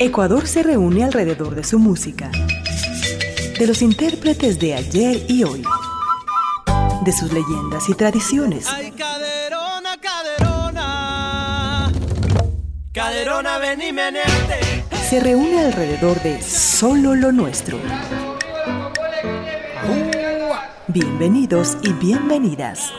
Ecuador 0.00 0.46
se 0.46 0.62
reúne 0.62 1.02
alrededor 1.02 1.56
de 1.56 1.64
su 1.64 1.80
música, 1.80 2.30
de 3.58 3.66
los 3.66 3.82
intérpretes 3.82 4.60
de 4.60 4.74
ayer 4.74 5.26
y 5.26 5.42
hoy, 5.42 5.64
de 7.04 7.12
sus 7.12 7.32
leyendas 7.32 7.88
y 7.88 7.94
tradiciones. 7.94 8.68
Ay, 8.68 8.92
caderona, 8.92 9.96
caderona, 10.00 11.92
caderona, 12.92 13.58
ven 13.58 13.82
y 13.82 13.92
meneate. 13.92 14.84
Se 15.10 15.18
reúne 15.18 15.64
alrededor 15.64 16.22
de 16.22 16.42
solo 16.42 17.16
lo 17.16 17.32
nuestro. 17.32 17.80
Bienvenidos 20.86 21.76
y 21.82 21.92
bienvenidas. 21.94 22.92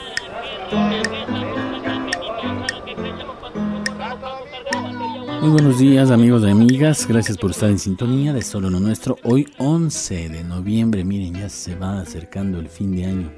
Muy 5.42 5.52
buenos 5.52 5.80
días 5.80 6.12
amigos 6.12 6.44
y 6.44 6.50
amigas, 6.50 7.08
gracias 7.08 7.38
por 7.38 7.52
estar 7.52 7.70
en 7.70 7.80
sintonía 7.80 8.34
de 8.34 8.42
Solo 8.42 8.70
Lo 8.70 8.82
Nuestro. 8.82 9.16
Hoy 9.24 9.48
11 9.58 10.28
de 10.28 10.44
noviembre, 10.44 11.06
miren, 11.06 11.36
ya 11.36 11.48
se 11.48 11.76
va 11.76 12.02
acercando 12.02 12.60
el 12.60 12.68
fin 12.68 12.94
de 12.94 13.06
año. 13.06 13.32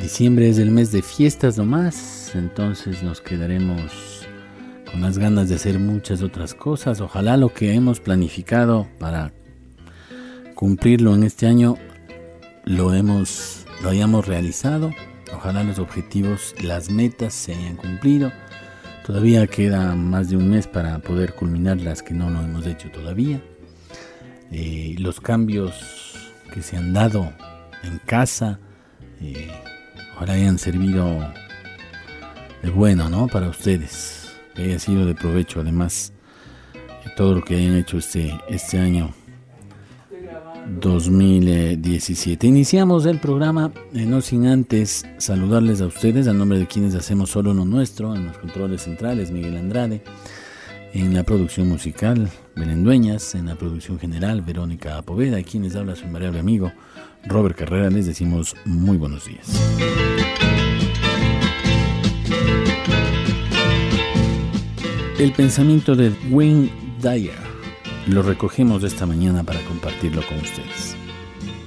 Diciembre 0.00 0.48
es 0.48 0.58
el 0.58 0.70
mes 0.70 0.92
de 0.92 1.02
fiestas 1.02 1.58
nomás, 1.58 2.30
entonces 2.36 3.02
nos 3.02 3.20
quedaremos 3.20 4.28
con 4.88 5.00
las 5.00 5.18
ganas 5.18 5.48
de 5.48 5.56
hacer 5.56 5.80
muchas 5.80 6.22
otras 6.22 6.54
cosas. 6.54 7.00
Ojalá 7.00 7.36
lo 7.36 7.52
que 7.52 7.74
hemos 7.74 7.98
planificado 7.98 8.86
para 9.00 9.32
cumplirlo 10.54 11.16
en 11.16 11.24
este 11.24 11.48
año 11.48 11.76
lo 12.64 12.94
hemos 12.94 13.66
lo 13.82 13.88
hayamos 13.88 14.28
realizado. 14.28 14.92
Ojalá 15.34 15.64
los 15.64 15.80
objetivos, 15.80 16.54
las 16.62 16.90
metas 16.90 17.34
se 17.34 17.54
hayan 17.54 17.74
cumplido 17.74 18.30
Todavía 19.06 19.46
queda 19.46 19.94
más 19.94 20.30
de 20.30 20.36
un 20.36 20.50
mes 20.50 20.66
para 20.66 20.98
poder 20.98 21.34
culminar 21.34 21.76
las 21.76 22.02
que 22.02 22.12
no 22.12 22.28
lo 22.28 22.40
hemos 22.42 22.66
hecho 22.66 22.90
todavía. 22.90 23.40
Eh, 24.50 24.96
los 24.98 25.20
cambios 25.20 26.34
que 26.52 26.60
se 26.60 26.76
han 26.76 26.92
dado 26.92 27.32
en 27.84 27.98
casa, 27.98 28.58
eh, 29.20 29.48
ojalá 30.16 30.32
hayan 30.32 30.58
servido 30.58 31.06
de 32.64 32.70
bueno, 32.70 33.08
¿no? 33.08 33.28
Para 33.28 33.48
ustedes, 33.48 34.32
que 34.56 34.64
haya 34.64 34.80
sido 34.80 35.06
de 35.06 35.14
provecho 35.14 35.60
además 35.60 36.12
de 37.04 37.10
todo 37.12 37.36
lo 37.36 37.44
que 37.44 37.54
hayan 37.54 37.76
hecho 37.76 37.98
este, 37.98 38.36
este 38.48 38.80
año 38.80 39.14
2017. 40.80 42.46
Iniciamos 42.46 43.06
el 43.06 43.20
programa, 43.20 43.72
eh, 43.94 44.04
no 44.06 44.20
sin 44.20 44.46
antes 44.46 45.06
saludarles 45.18 45.80
a 45.80 45.86
ustedes, 45.86 46.28
a 46.28 46.32
nombre 46.32 46.58
de 46.58 46.66
quienes 46.66 46.94
hacemos 46.94 47.30
solo 47.30 47.54
lo 47.54 47.64
nuestro, 47.64 48.14
en 48.14 48.26
los 48.26 48.38
controles 48.38 48.82
centrales, 48.82 49.30
Miguel 49.30 49.56
Andrade, 49.56 50.02
en 50.92 51.14
la 51.14 51.22
producción 51.22 51.68
musical, 51.68 52.28
Belén 52.54 52.84
Dueñas, 52.84 53.34
en 53.34 53.46
la 53.46 53.54
producción 53.54 53.98
general, 53.98 54.42
Verónica 54.42 54.98
Apoveda, 54.98 55.38
y 55.38 55.44
quienes 55.44 55.76
habla 55.76 55.96
su 55.96 56.04
invariable 56.04 56.40
amigo, 56.40 56.72
Robert 57.26 57.56
Carrera, 57.56 57.90
les 57.90 58.06
decimos 58.06 58.56
muy 58.64 58.96
buenos 58.96 59.26
días. 59.26 59.46
El 65.18 65.32
pensamiento 65.32 65.96
de 65.96 66.12
Wayne 66.30 66.70
Dyer 67.00 67.45
lo 68.06 68.22
recogemos 68.22 68.84
esta 68.84 69.04
mañana 69.04 69.42
para 69.42 69.60
compartirlo 69.64 70.22
con 70.26 70.38
ustedes. 70.38 70.96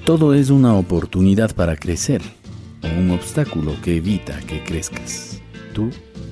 Todo 0.05 0.33
es 0.33 0.49
una 0.49 0.73
oportunidad 0.75 1.53
para 1.53 1.75
crecer 1.75 2.21
o 2.81 2.87
un 2.87 3.11
obstáculo 3.11 3.73
que 3.83 3.97
evita 3.97 4.39
que 4.41 4.63
crezcas. 4.63 5.41
Tú 5.73 5.89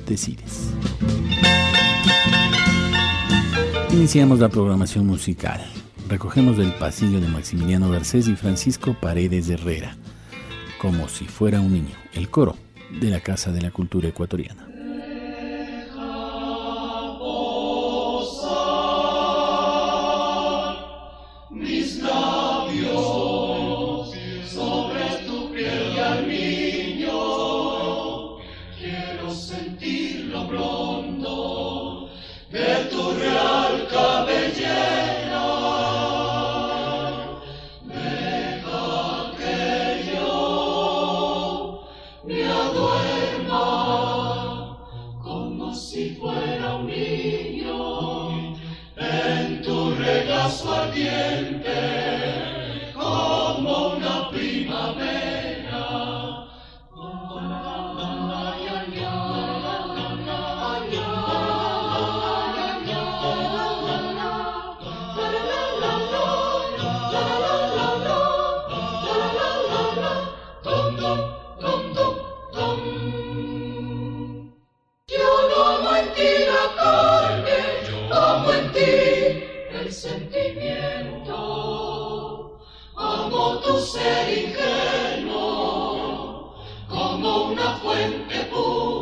decides. 0.07 0.71
Iniciamos 3.91 4.39
la 4.39 4.49
programación 4.49 5.05
musical. 5.05 5.61
Recogemos 6.07 6.57
del 6.57 6.71
pasillo 6.73 7.19
de 7.19 7.27
Maximiliano 7.27 7.89
Garcés 7.89 8.29
y 8.29 8.35
Francisco 8.35 8.95
Paredes 8.99 9.49
Herrera, 9.49 9.97
como 10.79 11.09
si 11.09 11.25
fuera 11.25 11.59
un 11.59 11.73
niño, 11.73 11.95
el 12.13 12.29
coro 12.29 12.55
de 13.01 13.09
la 13.09 13.19
Casa 13.19 13.51
de 13.51 13.61
la 13.61 13.71
Cultura 13.71 14.07
Ecuatoriana. 14.07 14.66
bien. 50.97 51.56
tu 83.67 83.77
ser 83.79 84.29
ingenuo, 84.45 85.35
como 86.87 87.47
una 87.51 87.77
fuente 87.81 88.45
pura. 88.49 88.96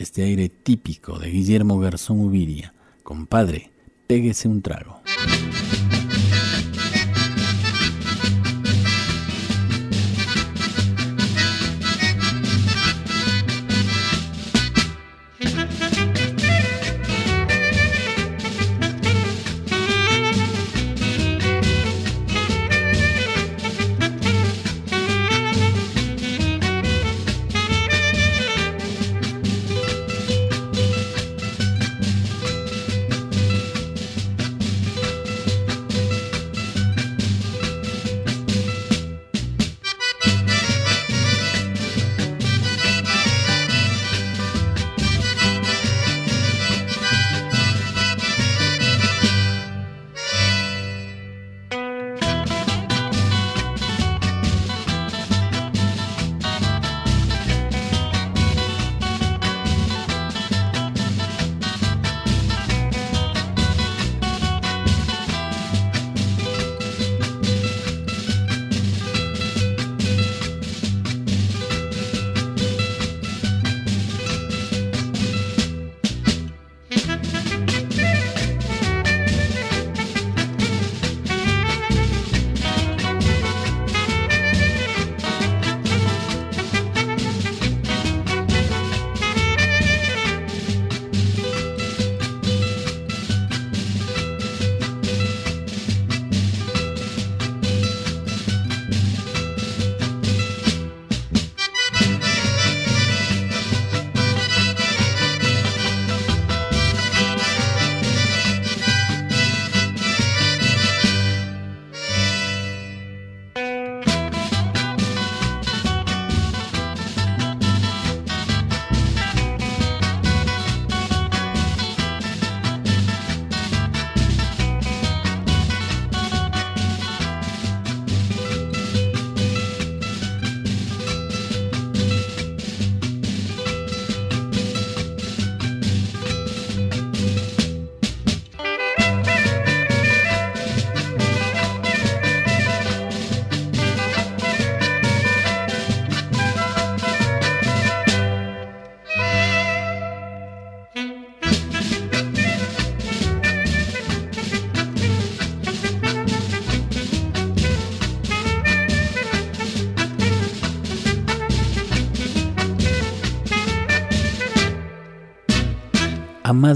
Este 0.00 0.22
aire 0.22 0.48
típico 0.48 1.18
de 1.18 1.28
Guillermo 1.28 1.78
Garzón 1.78 2.20
Ubiria. 2.20 2.72
Compadre, 3.02 3.70
péguese 4.06 4.48
un 4.48 4.62
trago. 4.62 5.02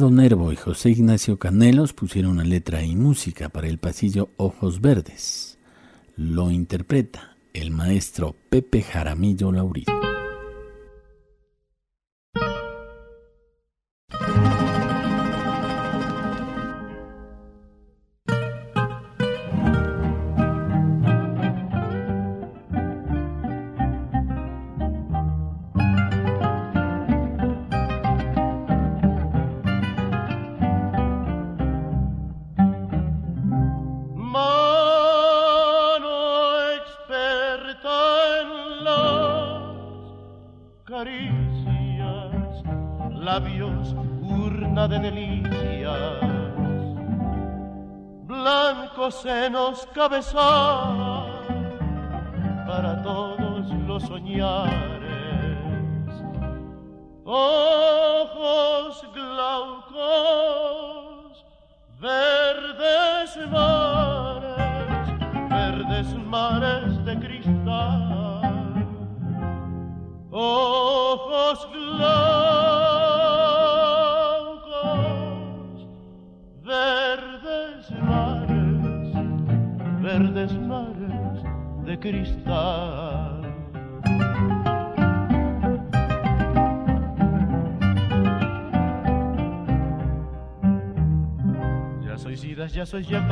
Nervo 0.02 0.52
y 0.52 0.56
José 0.56 0.90
Ignacio 0.90 1.38
Canelos 1.38 1.92
pusieron 1.92 2.32
una 2.32 2.44
letra 2.44 2.82
y 2.82 2.96
música 2.96 3.48
para 3.48 3.68
el 3.68 3.78
pasillo 3.78 4.30
Ojos 4.38 4.80
Verdes. 4.80 5.56
Lo 6.16 6.50
interpreta 6.50 7.36
el 7.52 7.70
maestro 7.70 8.34
Pepe 8.50 8.82
Jaramillo 8.82 9.52
Laurito. 9.52 10.03
Senos 49.74 49.86
cabezal 49.92 51.23
Yeah. 93.00 93.23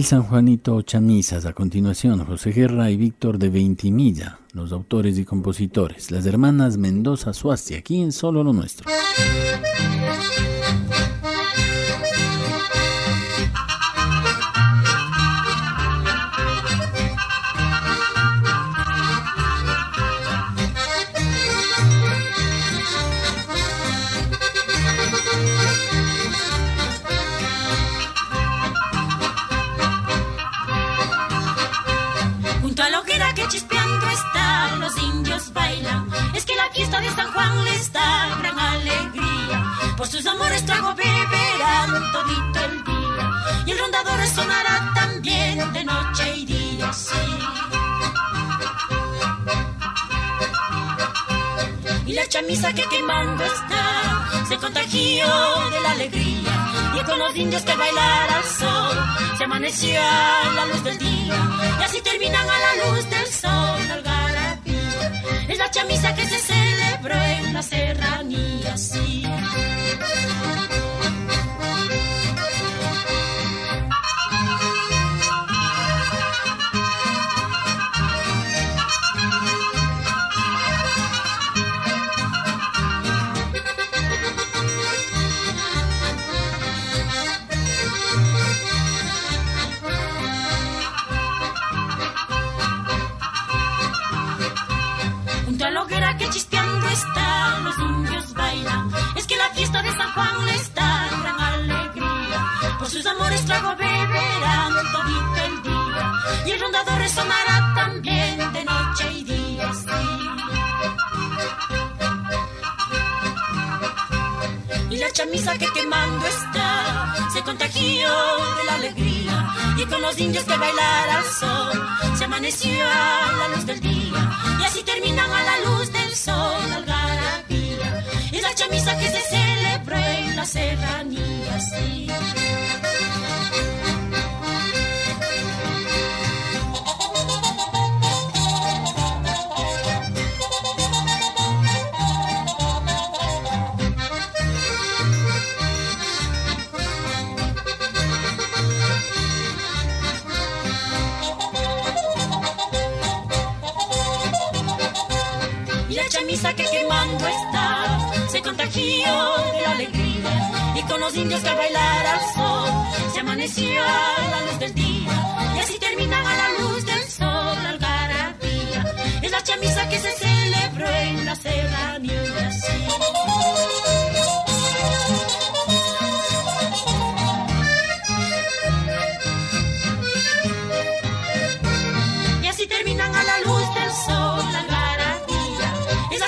El 0.00 0.06
Sanjuanito 0.06 0.76
Ochamisas, 0.76 1.44
a 1.44 1.52
continuación 1.52 2.24
José 2.24 2.52
Guerra 2.52 2.90
y 2.90 2.96
Víctor 2.96 3.36
de 3.36 3.50
Veintimilla, 3.50 4.38
los 4.54 4.72
autores 4.72 5.18
y 5.18 5.26
compositores, 5.26 6.10
las 6.10 6.24
hermanas 6.24 6.78
Mendoza 6.78 7.34
Suasti, 7.34 7.74
aquí 7.74 8.00
en 8.00 8.10
Solo 8.10 8.42
lo 8.42 8.54
Nuestro. 8.54 8.88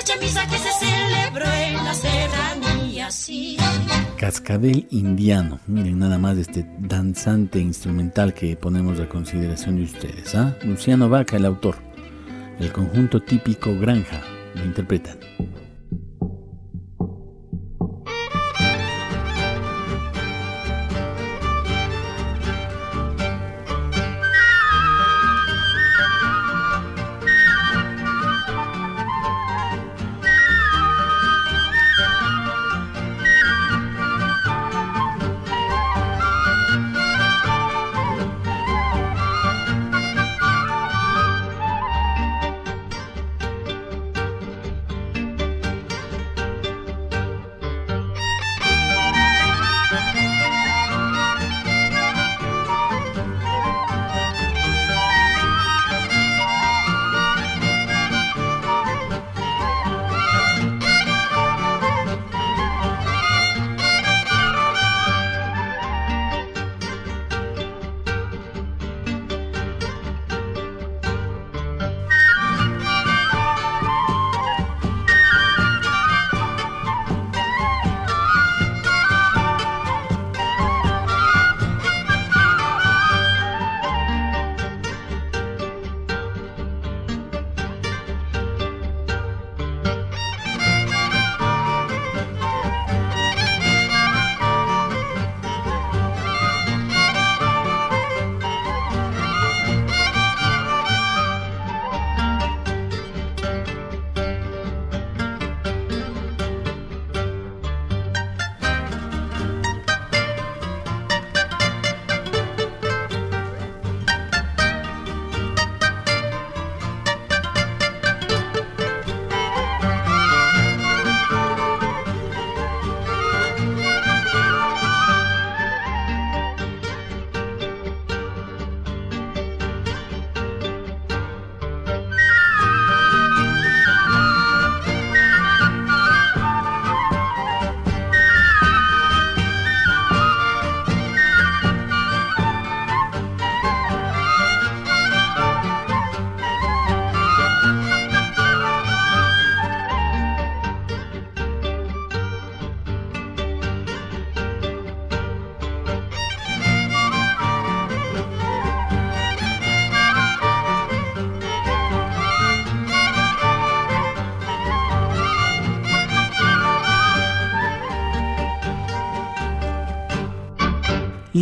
marcha 0.03 0.17
misa 0.21 0.45
que 0.49 0.59
se 0.59 0.71
celebró 0.73 1.45
en 1.45 1.75
la 1.75 1.95
serranía, 1.95 3.11
sí. 3.11 3.57
Cascabel 4.17 4.87
indiano, 4.91 5.61
miren 5.69 6.01
nada 6.01 6.19
más 6.19 6.39
este 6.39 6.67
danzante 6.81 7.61
instrumental 7.61 8.35
que 8.35 8.57
ponemos 8.57 8.99
a 8.99 9.09
consideración 9.09 9.77
de 9.77 9.85
ustedes. 9.85 10.35
¿eh? 10.35 10.55
Luciano 10.65 11.09
Vaca, 11.09 11.37
el 11.37 11.45
autor. 11.45 11.77
El 12.59 12.73
conjunto 12.73 13.21
típico 13.21 13.79
Granja 13.79 14.21
lo 14.57 14.65
interpretan. 14.65 15.19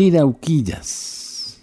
Lirauquillas, 0.01 1.61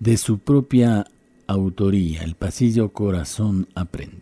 de 0.00 0.16
su 0.16 0.40
propia 0.40 1.06
autoría, 1.46 2.24
El 2.24 2.34
pasillo 2.34 2.92
corazón 2.92 3.68
aprende. 3.76 4.19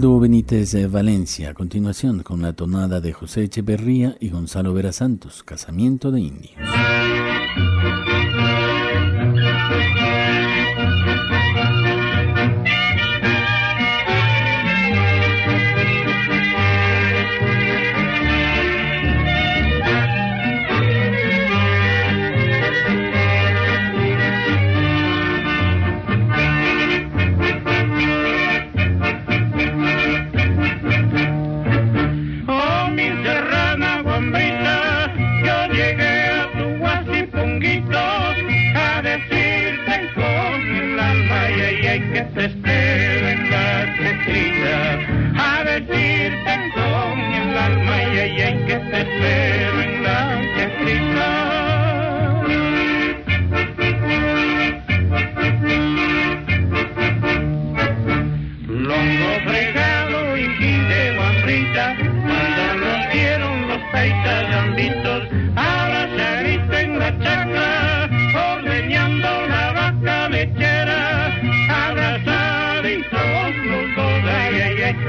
Benítez 0.00 0.72
de 0.72 0.86
Valencia, 0.86 1.50
a 1.50 1.54
continuación 1.54 2.22
con 2.22 2.40
la 2.40 2.54
tonada 2.54 3.02
de 3.02 3.12
José 3.12 3.44
Echeverría 3.44 4.16
y 4.18 4.30
Gonzalo 4.30 4.72
Vera 4.72 4.92
Santos, 4.92 5.42
Casamiento 5.42 6.10
de 6.10 6.20
Indios. 6.20 6.59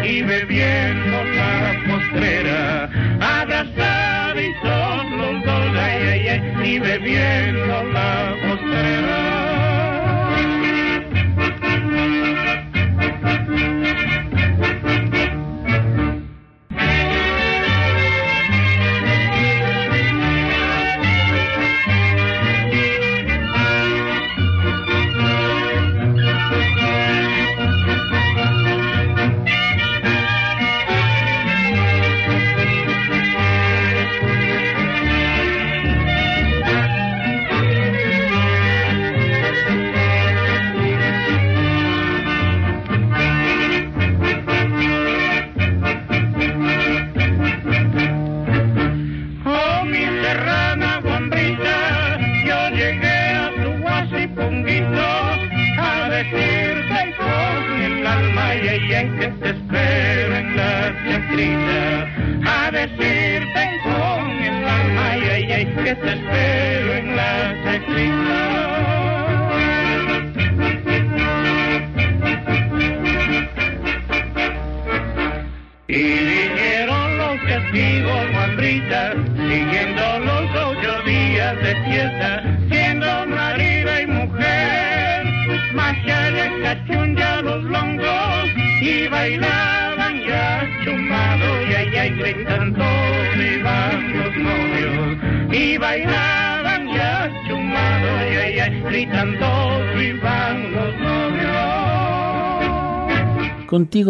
y 0.03 0.21
bebiendo 0.21 1.23
la 1.23 1.73
postrera, 1.87 2.89
abrazada 3.19 4.41
y 4.41 4.53
solo, 4.61 5.41
ay, 5.79 5.97
ay, 6.07 6.27
ay, 6.27 6.41
y 6.63 6.79
bebiendo 6.79 7.83
la 7.91 8.35
postrera. 8.41 8.50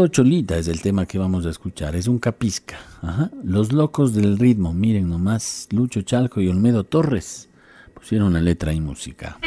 Cholita 0.07 0.57
es 0.57 0.67
el 0.67 0.81
tema 0.81 1.05
que 1.05 1.17
vamos 1.17 1.45
a 1.45 1.49
escuchar, 1.49 1.95
es 1.95 2.07
un 2.07 2.17
capisca. 2.17 2.79
Los 3.43 3.71
locos 3.71 4.13
del 4.13 4.37
ritmo, 4.37 4.73
miren 4.73 5.09
nomás, 5.09 5.67
Lucho 5.71 6.01
Chalco 6.01 6.41
y 6.41 6.47
Olmedo 6.47 6.83
Torres 6.83 7.49
pusieron 7.93 8.33
la 8.33 8.41
letra 8.41 8.73
y 8.73 8.79
música. 8.79 9.37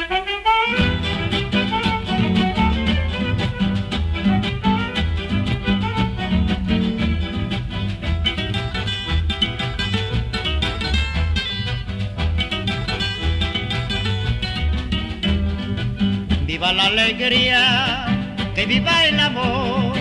Viva 16.47 16.73
la 16.73 16.87
alegría, 16.87 18.53
que 18.55 18.67
viva 18.67 19.07
el 19.07 19.19
amor 19.19 19.94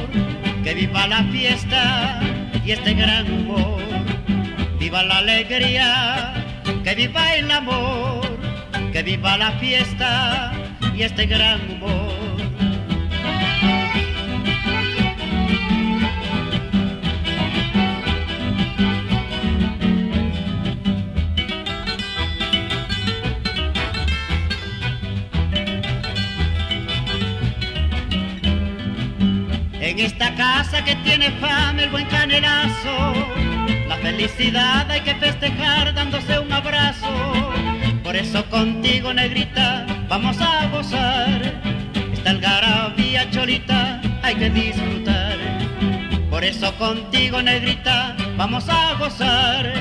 que 0.74 0.88
viva 0.88 1.06
la 1.06 1.24
fiesta 1.26 2.20
y 2.66 2.72
este 2.72 2.96
gran 2.96 3.32
humor, 3.32 3.84
viva 4.80 5.04
la 5.04 5.18
alegría, 5.20 6.34
que 6.84 6.96
viva 6.96 7.36
el 7.36 7.52
amor, 7.52 8.22
que 8.92 9.04
viva 9.04 9.38
la 9.38 9.52
fiesta 9.60 10.52
y 10.96 11.04
este 11.04 11.28
gran 11.28 11.60
humor. 11.70 12.23
En 29.94 30.00
esta 30.00 30.34
casa 30.34 30.84
que 30.84 30.96
tiene 30.96 31.30
fama 31.34 31.84
el 31.84 31.92
buen 31.92 32.08
canelazo, 32.08 33.14
la 33.88 33.96
felicidad 33.98 34.90
hay 34.90 35.02
que 35.02 35.14
festejar 35.14 35.94
dándose 35.94 36.40
un 36.40 36.52
abrazo. 36.52 37.14
Por 38.04 38.16
eso 38.16 38.44
contigo, 38.50 39.14
negrita, 39.14 39.86
vamos 40.10 40.42
a 40.42 40.66
gozar. 40.70 41.44
Esta 42.12 42.32
algarabía 42.32 43.30
cholita 43.30 44.02
hay 44.24 44.34
que 44.34 44.50
disfrutar. 44.50 45.38
Por 46.28 46.44
eso 46.44 46.76
contigo, 46.80 47.44
negrita, 47.44 48.16
vamos 48.36 48.68
a 48.70 48.96
gozar. 48.96 49.72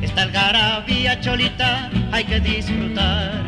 Esta 0.00 0.22
algarabía 0.22 1.20
cholita 1.20 1.90
hay 2.10 2.24
que 2.24 2.40
disfrutar. 2.40 3.44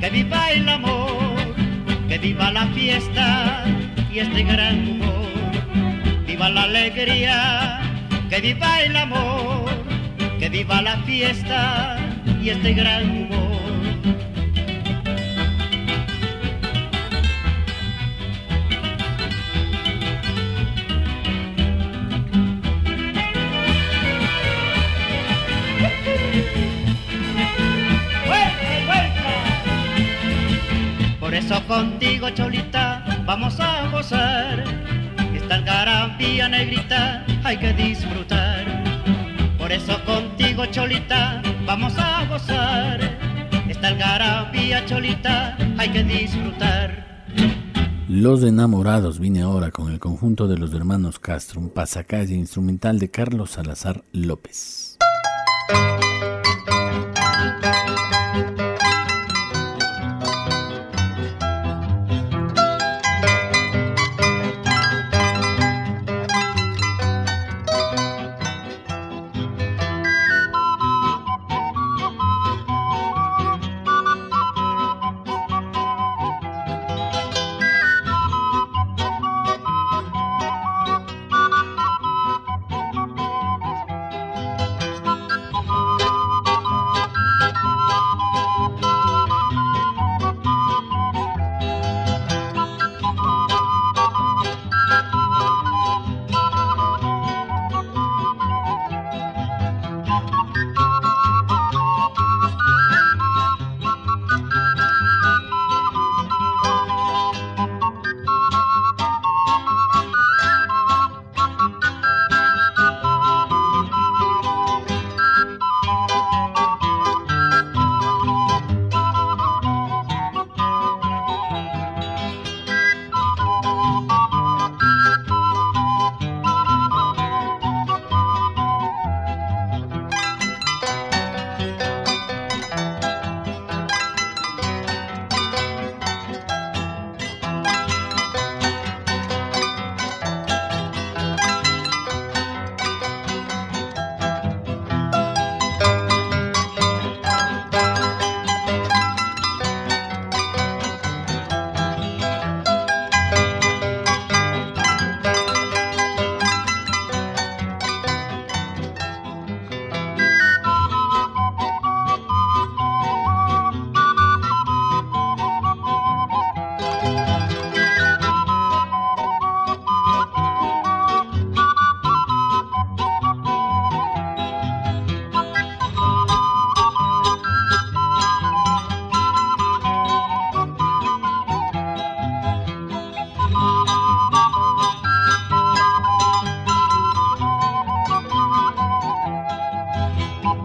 Que 0.00 0.10
viva 0.10 0.50
el 0.50 0.68
amor, 0.68 1.36
que 2.08 2.18
viva 2.18 2.50
la 2.50 2.66
fiesta 2.68 3.64
y 4.10 4.20
este 4.20 4.42
gran 4.42 4.88
humor. 4.88 5.28
Viva 6.26 6.48
la 6.48 6.62
alegría, 6.62 7.80
que 8.30 8.40
viva 8.40 8.80
el 8.80 8.96
amor, 8.96 9.70
que 10.38 10.48
viva 10.48 10.80
la 10.80 10.96
fiesta 11.02 11.98
y 12.42 12.48
este 12.48 12.72
gran 12.72 13.10
humor. 13.10 13.37
Cholita, 32.34 33.04
vamos 33.24 33.58
a 33.58 33.88
gozar. 33.90 34.62
Esta 35.34 35.54
algarabía 35.56 36.48
negrita 36.48 37.24
hay 37.44 37.56
que 37.58 37.72
disfrutar. 37.72 38.66
Por 39.56 39.72
eso 39.72 40.02
contigo, 40.04 40.66
Cholita, 40.66 41.42
vamos 41.66 41.94
a 41.96 42.26
gozar. 42.26 43.00
Esta 43.68 43.88
algarabía, 43.88 44.84
Cholita, 44.86 45.56
hay 45.78 45.88
que 45.90 46.04
disfrutar. 46.04 47.24
Los 48.08 48.42
enamorados 48.42 49.18
vine 49.18 49.42
ahora 49.42 49.70
con 49.70 49.92
el 49.92 49.98
conjunto 49.98 50.48
de 50.48 50.58
los 50.58 50.72
hermanos 50.72 51.18
Castro, 51.18 51.60
un 51.60 51.70
pasacalle 51.70 52.34
instrumental 52.34 52.98
de 52.98 53.10
Carlos 53.10 53.50
Salazar 53.52 54.04
López. 54.12 54.87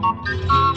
Música 0.04 0.73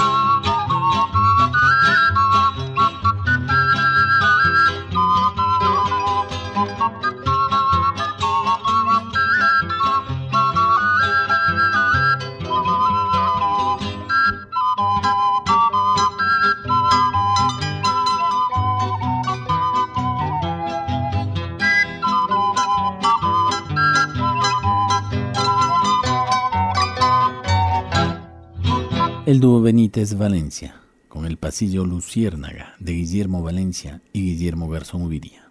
es 30.07 30.17
Valencia, 30.17 30.81
con 31.09 31.27
el 31.27 31.37
pasillo 31.37 31.85
Luciérnaga 31.85 32.77
de 32.79 32.93
Guillermo 32.93 33.43
Valencia 33.43 34.03
y 34.13 34.23
Guillermo 34.23 34.69
Garzón 34.69 35.03
Ubiria. 35.03 35.46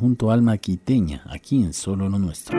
conjunto 0.00 0.30
Alma 0.30 0.56
Quiteña, 0.56 1.22
aquí 1.26 1.62
en 1.62 1.74
Solo 1.74 2.08
Lo 2.08 2.18
Nuestro. 2.18 2.58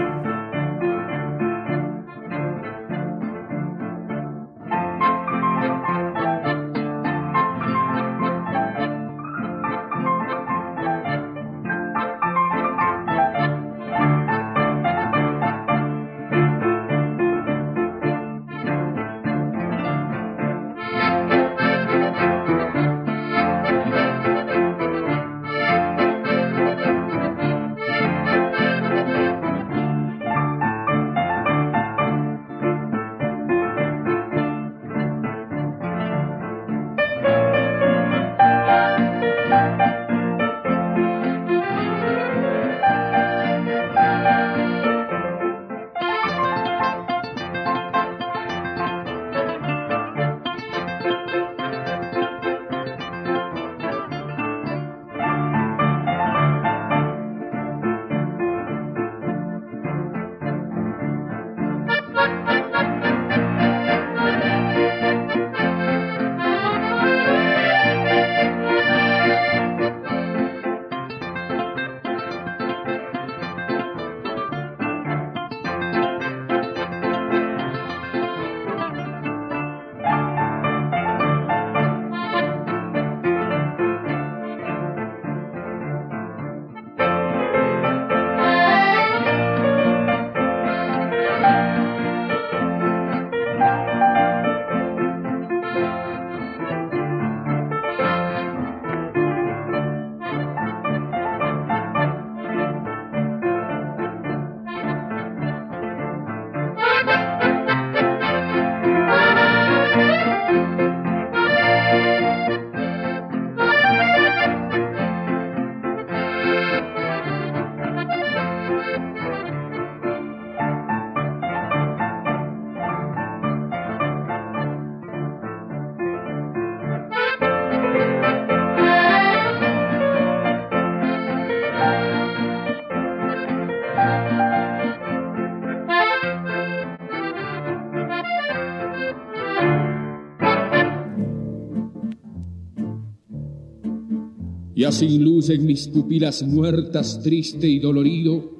Sin 144.92 145.24
luz 145.24 145.50
en 145.50 145.66
mis 145.66 145.88
pupilas 145.88 146.44
muertas, 146.44 147.22
triste 147.24 147.68
y 147.68 147.80
dolorido. 147.80 148.52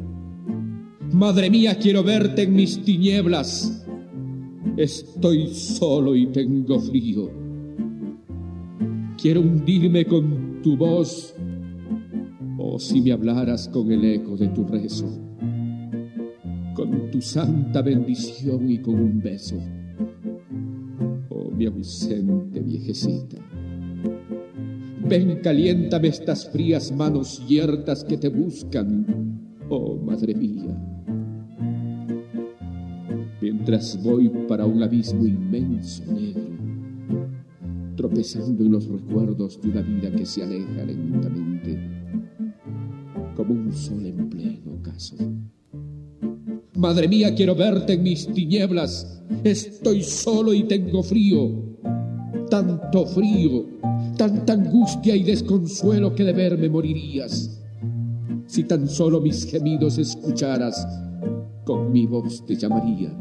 Madre 1.12 1.50
mía, 1.50 1.78
quiero 1.78 2.04
verte 2.04 2.44
en 2.44 2.56
mis 2.56 2.82
tinieblas. 2.82 3.86
Estoy 4.78 5.48
solo 5.54 6.16
y 6.16 6.28
tengo 6.28 6.80
frío. 6.80 7.30
Quiero 9.22 9.42
hundirme 9.42 10.06
con 10.06 10.62
tu 10.64 10.78
voz, 10.78 11.36
o 12.58 12.80
si 12.80 13.02
me 13.02 13.12
hablaras 13.12 13.68
con 13.68 13.92
el 13.92 14.04
eco 14.06 14.38
de 14.38 14.48
tu 14.48 14.66
rezo, 14.66 15.08
con 16.74 17.12
tu 17.12 17.22
santa 17.22 17.82
bendición 17.82 18.72
y 18.72 18.80
con 18.80 18.96
un 18.96 19.22
beso 19.22 19.58
mi 21.62 21.68
ausente 21.68 22.60
viejecita. 22.60 23.38
Ven, 25.08 25.40
caliéntame 25.42 26.08
estas 26.08 26.50
frías 26.50 26.92
manos 26.92 27.46
yertas 27.48 28.04
que 28.04 28.18
te 28.18 28.30
buscan, 28.30 29.06
oh 29.70 29.98
madre 29.98 30.34
mía. 30.36 30.78
Mientras 33.42 34.02
voy 34.04 34.30
para 34.48 34.66
un 34.66 34.84
abismo 34.84 35.26
inmenso 35.26 36.04
negro, 36.12 36.44
tropezando 37.96 38.64
en 38.64 38.72
los 38.72 38.88
recuerdos 38.88 39.62
de 39.62 39.70
una 39.70 39.82
vida 39.82 40.12
que 40.12 40.26
se 40.26 40.44
aleja 40.44 40.86
lentamente, 40.86 41.80
como 43.36 43.54
un 43.54 43.72
sol 43.72 44.06
en 44.06 44.30
pleno 44.30 44.74
ocaso. 44.80 45.16
Madre 46.78 47.08
mía, 47.08 47.34
quiero 47.36 47.56
verte 47.56 47.94
en 47.94 48.04
mis 48.04 48.28
tinieblas 48.28 49.22
Estoy 49.44 50.04
solo 50.04 50.54
y 50.54 50.64
tengo 50.64 51.02
frío, 51.02 51.50
tanto 52.52 53.08
frío, 53.08 53.66
tanta 54.22 54.54
angustia 54.54 55.16
y 55.16 55.24
desconsuelo 55.24 56.14
que 56.14 56.24
de 56.24 56.32
verme 56.32 56.70
morirías. 56.70 57.60
Si 58.46 58.66
tan 58.66 58.88
solo 58.88 59.20
mis 59.20 59.46
gemidos 59.46 59.98
escucharas, 59.98 60.88
con 61.66 61.92
mi 61.92 62.06
voz 62.06 62.46
te 62.46 62.56
llamaría. 62.56 63.12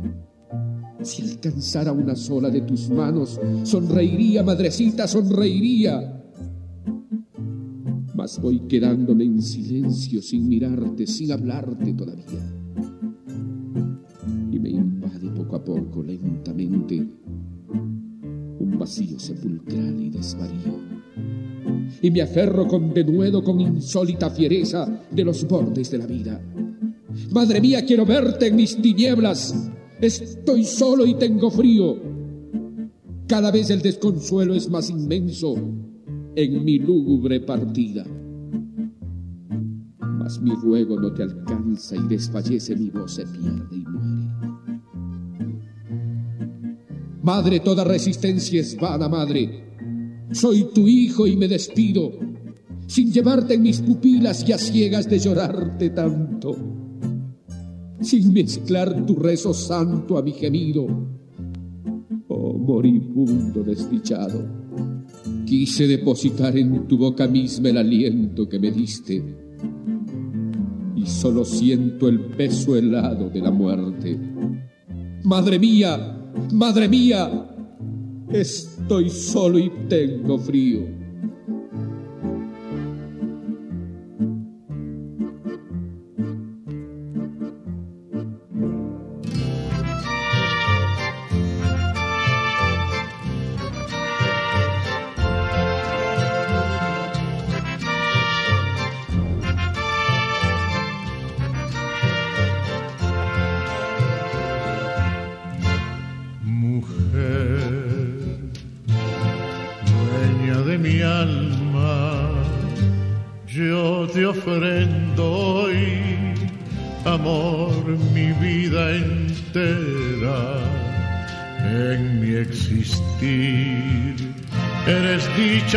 Si 1.01 1.23
alcanzara 1.23 1.93
una 1.93 2.15
sola 2.15 2.51
de 2.51 2.61
tus 2.61 2.91
manos, 2.91 3.41
sonreiría, 3.63 4.43
madrecita, 4.43 5.09
sonreiría. 5.09 6.23
Mas 8.15 8.39
voy 8.39 8.61
quedándome 8.69 9.25
en 9.25 9.41
silencio 9.41 10.21
sin 10.21 10.51
mirarte, 10.51 11.07
sin 11.07 11.33
hablarte 11.33 11.95
todavía 11.95 12.61
poco 15.35 15.57
a 15.57 15.65
poco, 15.65 16.03
lentamente, 16.03 17.09
un 18.59 18.79
vacío 18.79 19.19
sepulcral 19.19 19.99
y 19.99 20.11
desvarío. 20.11 20.90
Y 22.03 22.11
me 22.11 22.23
aferro 22.23 22.67
con 22.67 22.93
denuedo, 22.95 23.43
con 23.43 23.61
insólita 23.61 24.31
fiereza 24.31 24.87
de 25.11 25.25
los 25.25 25.47
bordes 25.47 25.91
de 25.91 25.99
la 25.99 26.07
vida. 26.07 26.41
Madre 27.33 27.61
mía, 27.61 27.85
quiero 27.85 28.07
verte 28.07 28.49
en 28.49 28.57
mis 28.57 28.81
tinieblas. 28.81 29.55
Estoy 30.01 30.65
solo 30.65 31.07
y 31.07 31.15
tengo 31.15 31.51
frío. 31.51 31.97
Cada 33.27 33.51
vez 33.51 33.71
el 33.71 33.83
desconsuelo 33.83 34.55
es 34.55 34.69
más 34.69 34.91
inmenso 34.91 35.55
en 36.35 36.65
mi 36.65 36.79
lúgubre 36.79 37.41
partida. 37.41 38.05
Mas 40.01 40.41
mi 40.41 40.53
ruego 40.53 40.99
no 40.99 41.13
te 41.13 41.23
alcanza 41.23 41.97
y 41.97 42.09
desfallece 42.09 42.77
mi 42.77 42.91
voz 42.91 43.15
se 43.15 43.27
pierde 43.27 43.77
y 43.77 43.85
muere. 43.85 44.81
Madre, 47.23 47.61
toda 47.61 47.85
resistencia 47.85 48.61
es 48.61 48.77
vana, 48.77 49.09
madre. 49.09 49.70
Soy 50.33 50.69
tu 50.73 50.87
hijo 50.87 51.27
y 51.27 51.37
me 51.37 51.49
despido, 51.49 52.13
sin 52.87 53.13
llevarte 53.13 53.55
en 53.55 53.63
mis 53.63 53.81
pupilas 53.81 54.49
y 54.49 54.53
a 54.53 54.59
ciegas 54.59 55.09
de 55.09 55.19
llorarte 55.19 55.91
tanto, 55.91 56.57
sin 58.01 58.33
mezclar 58.33 59.05
tu 59.07 59.17
rezo 59.17 59.53
santo 59.53 60.17
a 60.17 60.23
mi 60.23 60.33
gemido. 60.33 60.87
Oh 62.29 62.53
moribundo 62.55 63.65
desdichado, 63.65 64.47
quise 65.47 65.89
depositar 65.89 66.57
en 66.57 66.87
tu 66.87 66.97
boca 66.97 67.27
misma 67.27 67.71
el 67.71 67.79
aliento 67.79 68.49
que 68.49 68.59
me 68.59 68.71
diste, 68.71 69.23
y 70.95 71.07
solo 71.07 71.45
siento 71.45 72.09
el 72.09 72.21
peso 72.21 72.77
helado 72.77 73.31
de 73.31 73.41
la 73.41 73.51
muerte. 73.51 74.19
Madre 75.25 75.59
mía, 75.59 76.17
Madre 76.53 76.89
mía, 76.89 77.50
estoy 78.33 79.11
solo 79.11 79.59
y 79.59 79.71
tengo 79.89 80.39
frío. 80.39 81.00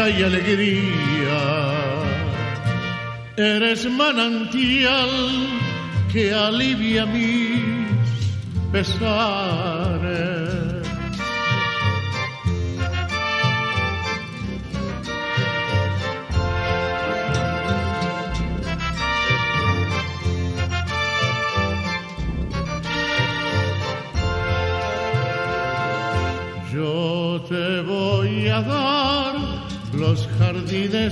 Y 0.09 0.23
alegría. 0.23 1.39
Eres 3.37 3.89
manantial 3.89 5.09
que 6.11 6.33
alivia 6.33 7.05
mis 7.05 7.61
pesares. 8.71 9.72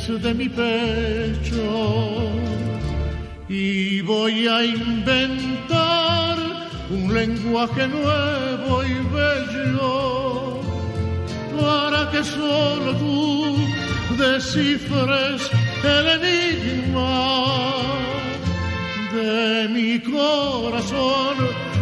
De 0.08 0.34
mi 0.34 0.50
pecho 0.50 2.32
y 3.48 4.02
voy 4.02 4.48
a 4.48 4.66
inventar 4.66 6.40
un 6.90 7.14
lenguaje 7.14 7.88
nuevo 7.88 8.84
y 8.84 8.96
bello 9.14 10.60
para 11.56 12.10
que 12.10 12.24
solo 12.24 12.96
tú 12.96 13.58
descifres 14.18 15.52
el 15.84 16.08
enigma 16.20 17.44
de 19.14 19.68
mi 19.70 20.00
corazón 20.00 21.36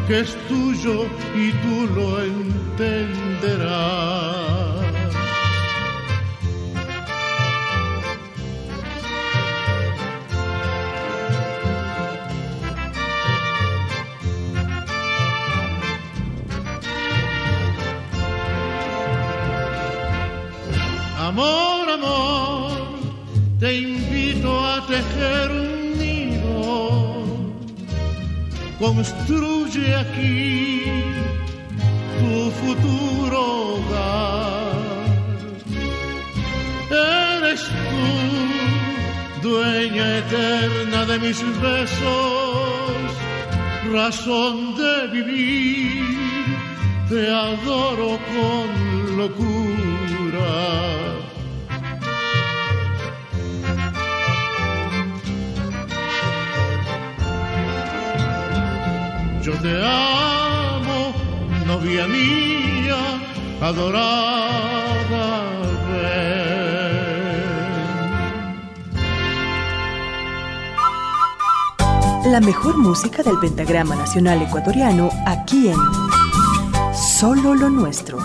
que 0.07 0.20
es 0.20 0.36
tuyo 0.49 1.05
y 1.38 1.53
tú 1.63 1.88
lo 1.95 2.22
entenderás. 2.22 4.59
Construye 28.80 29.93
aquí 29.93 30.84
tu 32.19 32.49
futuro 32.61 33.39
hogar. 33.73 34.80
Eres 36.89 37.61
tú, 39.41 39.49
dueña 39.49 40.19
eterna 40.19 41.05
de 41.05 41.19
mis 41.19 41.39
besos, 41.61 43.01
razón 43.91 44.77
de 44.77 45.07
vivir. 45.07 46.05
Te 47.09 47.30
adoro 47.30 48.17
con 48.32 49.17
locura 49.17 51.09
Yo 59.50 59.56
te 59.62 59.84
amo, 59.84 61.12
novia 61.66 62.06
mía, 62.06 62.97
adorada. 63.60 64.30
La 72.28 72.39
mejor 72.41 72.78
música 72.78 73.24
del 73.24 73.39
pentagrama 73.39 73.95
nacional 73.95 74.39
ecuatoriano 74.43 75.10
aquí 75.26 75.70
en 75.70 75.78
Solo 76.93 77.56
lo 77.56 77.72
nuestro. 77.72 78.20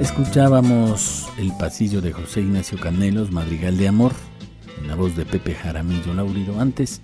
Escuchábamos 0.00 1.28
El 1.38 1.52
pasillo 1.56 2.00
de 2.00 2.12
José 2.12 2.40
Ignacio 2.40 2.76
Canelos, 2.80 3.30
Madrigal 3.30 3.76
de 3.76 3.86
Amor, 3.86 4.12
la 4.94 5.00
voz 5.00 5.16
de 5.16 5.26
Pepe 5.26 5.56
Jaramillo 5.56 6.14
Laurido. 6.14 6.60
Antes, 6.60 7.00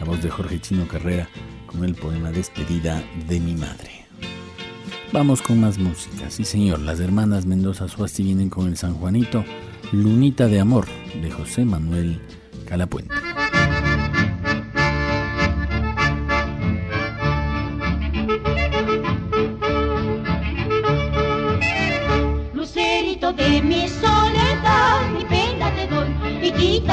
la 0.00 0.06
voz 0.06 0.22
de 0.22 0.30
Jorge 0.30 0.58
Chino 0.60 0.88
Carrera 0.88 1.28
con 1.66 1.84
el 1.84 1.94
poema 1.94 2.30
Despedida 2.30 3.02
de 3.28 3.38
mi 3.38 3.54
madre. 3.54 4.06
Vamos 5.12 5.42
con 5.42 5.60
más 5.60 5.76
música. 5.76 6.30
Sí, 6.30 6.46
señor, 6.46 6.80
las 6.80 7.00
hermanas 7.00 7.44
Mendoza 7.44 7.86
Suasti 7.86 8.22
vienen 8.22 8.48
con 8.48 8.66
el 8.66 8.78
San 8.78 8.94
Juanito, 8.94 9.44
Lunita 9.92 10.46
de 10.46 10.58
Amor, 10.58 10.86
de 11.20 11.30
José 11.30 11.66
Manuel 11.66 12.18
Calapuente. 12.66 13.27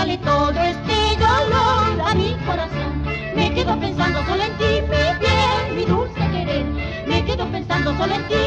Quítale 0.06 0.18
todo 0.20 0.52
este 0.52 1.18
dolor 1.18 2.02
a 2.08 2.14
mi 2.14 2.36
corazón. 2.46 3.04
Me 3.36 3.54
quedo 3.54 3.80
pensando 3.80 4.24
solo 4.26 4.44
en 4.44 4.58
ti, 4.58 4.82
mi 4.82 5.20
bien, 5.20 5.76
mi 5.76 5.86
dulce 5.86 6.20
querer. 6.32 6.66
Me 7.08 7.24
quedo 7.26 7.46
pensando 7.52 7.96
solo 7.98 8.14
en 8.14 8.28
ti, 8.28 8.45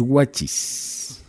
Guachis 0.00 1.22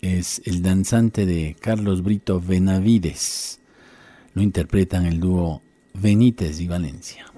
es 0.00 0.42
el 0.44 0.62
danzante 0.62 1.26
de 1.26 1.56
Carlos 1.58 2.02
Brito 2.02 2.40
Benavides. 2.40 3.60
Lo 4.34 4.42
interpretan 4.42 5.06
el 5.06 5.20
dúo 5.20 5.62
Benítez 5.94 6.60
y 6.60 6.68
Valencia. 6.68 7.31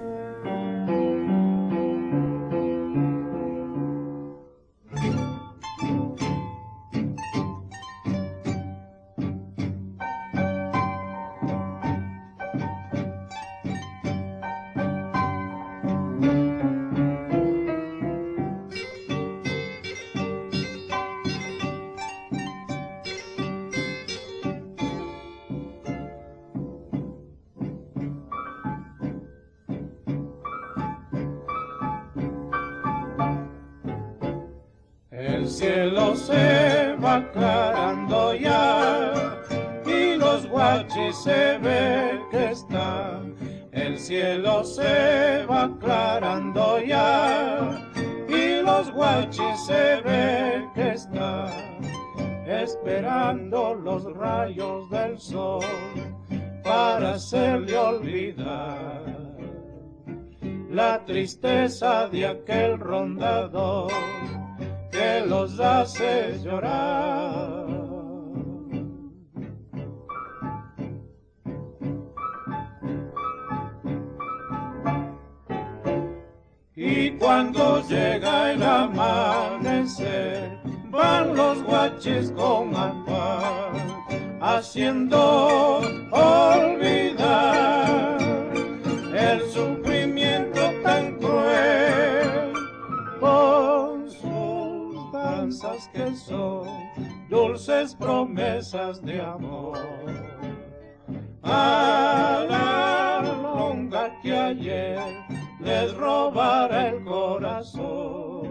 Tristeza 61.04 62.08
de 62.08 62.26
aquel 62.26 62.78
rondador 62.78 63.92
que 64.90 65.22
los 65.26 65.60
hace 65.60 66.38
llorar. 66.42 67.64
Y 76.76 77.12
cuando 77.12 77.80
llega 77.88 78.52
el 78.52 78.62
amanecer, 78.62 80.58
van 80.90 81.36
los 81.36 81.62
guaches 81.62 82.30
con 82.32 82.74
afán, 82.74 83.72
haciendo 84.40 85.80
olvidar 86.10 88.18
el 89.14 89.40
sufrimiento 89.50 90.03
que 95.92 96.16
son 96.16 96.66
dulces 97.28 97.94
promesas 97.94 99.02
de 99.02 99.20
amor. 99.20 99.78
A 101.42 102.46
la 102.48 103.20
longa 103.42 104.10
que 104.22 104.32
ayer 104.32 104.98
les 105.60 105.94
robará 105.96 106.88
el 106.88 107.04
corazón. 107.04 108.43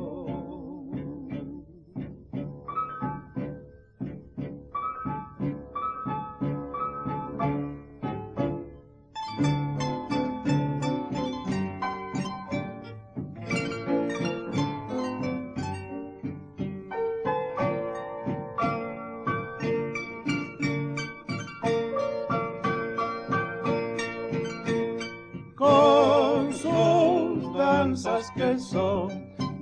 Que 28.35 28.57
son 28.57 29.07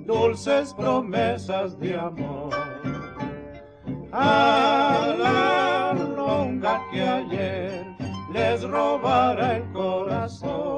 dulces 0.06 0.72
promesas 0.72 1.78
de 1.78 1.94
amor. 1.98 2.50
A 4.10 5.14
la 5.18 5.92
longa 6.16 6.80
que 6.90 7.02
ayer 7.02 7.84
les 8.32 8.62
robara 8.62 9.56
el 9.56 9.70
corazón. 9.72 10.72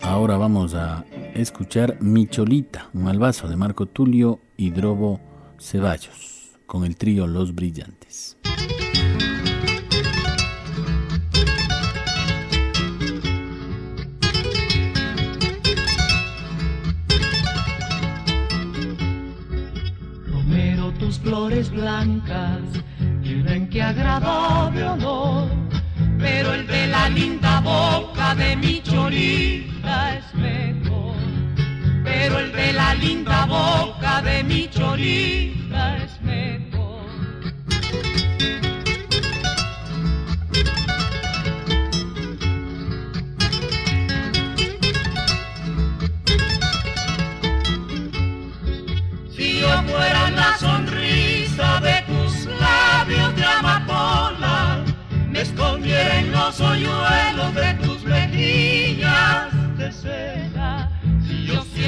Ahora 0.00 0.38
vamos 0.38 0.74
a 0.74 1.04
escuchar 1.34 1.98
Micholita, 2.00 2.88
un 2.94 3.04
malvazo 3.04 3.48
de 3.48 3.56
Marco 3.56 3.86
Tulio 3.86 4.40
y 4.56 4.70
Drobo 4.70 5.20
Ceballos, 5.58 6.58
con 6.66 6.84
el 6.84 6.96
trío 6.96 7.26
Los 7.26 7.54
Brillantes. 7.54 8.38
Romero, 20.30 20.92
tus 20.98 21.18
flores 21.18 21.70
blancas 21.70 22.60
tienen 23.22 23.68
que 23.68 23.82
agradable 23.82 24.84
olor, 24.84 25.48
pero 26.18 26.54
el 26.54 26.66
de 26.66 26.86
la 26.86 27.08
linda 27.08 27.60
boca 27.60 28.34
de 28.34 28.56
mi 28.56 28.82
cholita 28.82 30.18
es 30.18 30.23
pero 32.24 32.38
el 32.38 32.52
de 32.52 32.72
la 32.72 32.94
linda 32.94 33.44
boca 33.44 34.22
de 34.22 34.42
mi 34.44 34.66
chorita 34.70 35.98
es 35.98 36.22
mejor. 36.22 37.04
Si 49.36 49.60
yo 49.60 49.82
fuera 49.82 50.30
la 50.30 50.56
sonrisa 50.56 51.80
de 51.80 52.04
tus 52.06 52.46
labios 52.46 53.36
de 53.36 53.44
amapola, 53.44 54.82
me 55.28 55.42
escondiera 55.42 56.20
en 56.20 56.32
los 56.32 56.58
hoyuelos 56.58 57.54
de 57.54 57.74
tus 57.82 58.02
mejillas 58.04 59.52
de 59.76 59.92
seda 59.92 60.33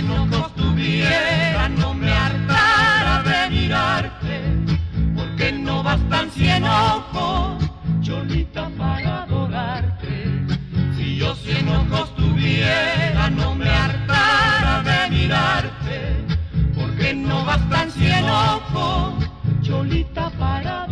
yo 0.06 0.14
si 0.14 0.34
ojos 0.34 0.54
tuviera 0.54 1.68
no 1.68 1.94
me 1.94 2.10
hartara 2.10 3.22
de 3.22 3.50
mirarte, 3.50 4.40
porque 5.14 5.52
no 5.52 5.82
bastan 5.82 6.30
cien 6.30 6.64
ojos, 6.64 7.64
cholita, 8.00 8.68
para 8.78 9.22
adorarte. 9.22 10.24
Si 10.96 11.16
yo 11.16 11.34
cien 11.34 11.68
ojos 11.68 12.14
tuviera 12.16 13.30
no 13.30 13.54
me 13.54 13.68
hartara 13.68 14.82
de 14.82 15.10
mirarte, 15.10 16.24
porque 16.74 17.14
no 17.14 17.44
bastan 17.44 17.90
cien 17.90 18.24
ojos, 18.28 19.24
cholita, 19.62 20.30
para 20.30 20.84
adorarte. 20.84 20.85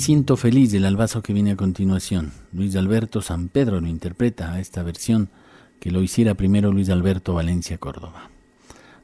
Siento 0.00 0.38
feliz 0.38 0.72
del 0.72 0.86
albazo 0.86 1.20
que 1.20 1.34
viene 1.34 1.52
a 1.52 1.56
continuación. 1.56 2.32
Luis 2.54 2.74
Alberto 2.74 3.20
San 3.20 3.48
Pedro 3.48 3.82
lo 3.82 3.86
interpreta 3.86 4.50
a 4.50 4.58
esta 4.58 4.82
versión 4.82 5.28
que 5.78 5.90
lo 5.90 6.02
hiciera 6.02 6.34
primero 6.34 6.72
Luis 6.72 6.88
Alberto 6.88 7.34
Valencia 7.34 7.76
Córdoba. 7.76 8.30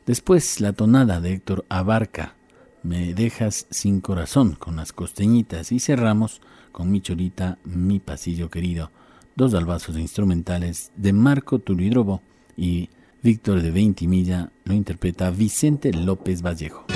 Después 0.06 0.58
la 0.62 0.72
tonada 0.72 1.20
de 1.20 1.34
Héctor 1.34 1.66
Abarca, 1.68 2.34
Me 2.82 3.12
dejas 3.12 3.66
sin 3.68 4.00
corazón 4.00 4.54
con 4.54 4.76
las 4.76 4.92
costeñitas 4.92 5.70
y 5.70 5.80
cerramos 5.80 6.40
con 6.72 6.90
mi 6.90 7.02
chorita, 7.02 7.58
mi 7.64 7.98
pasillo 7.98 8.48
querido, 8.48 8.90
dos 9.34 9.52
albazos 9.52 9.98
instrumentales 9.98 10.92
de 10.96 11.12
Marco 11.12 11.58
Tulidrobo 11.58 12.22
y 12.56 12.88
Víctor 13.22 13.60
de 13.60 13.70
Veintimilla 13.70 14.50
lo 14.64 14.72
interpreta 14.72 15.30
Vicente 15.30 15.92
López 15.92 16.42
Vallejo. 16.42 16.86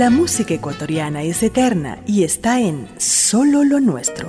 La 0.00 0.08
música 0.08 0.54
ecuatoriana 0.54 1.22
es 1.24 1.42
eterna 1.42 1.98
y 2.06 2.24
está 2.24 2.58
en 2.58 2.88
solo 2.96 3.64
lo 3.64 3.80
nuestro. 3.80 4.26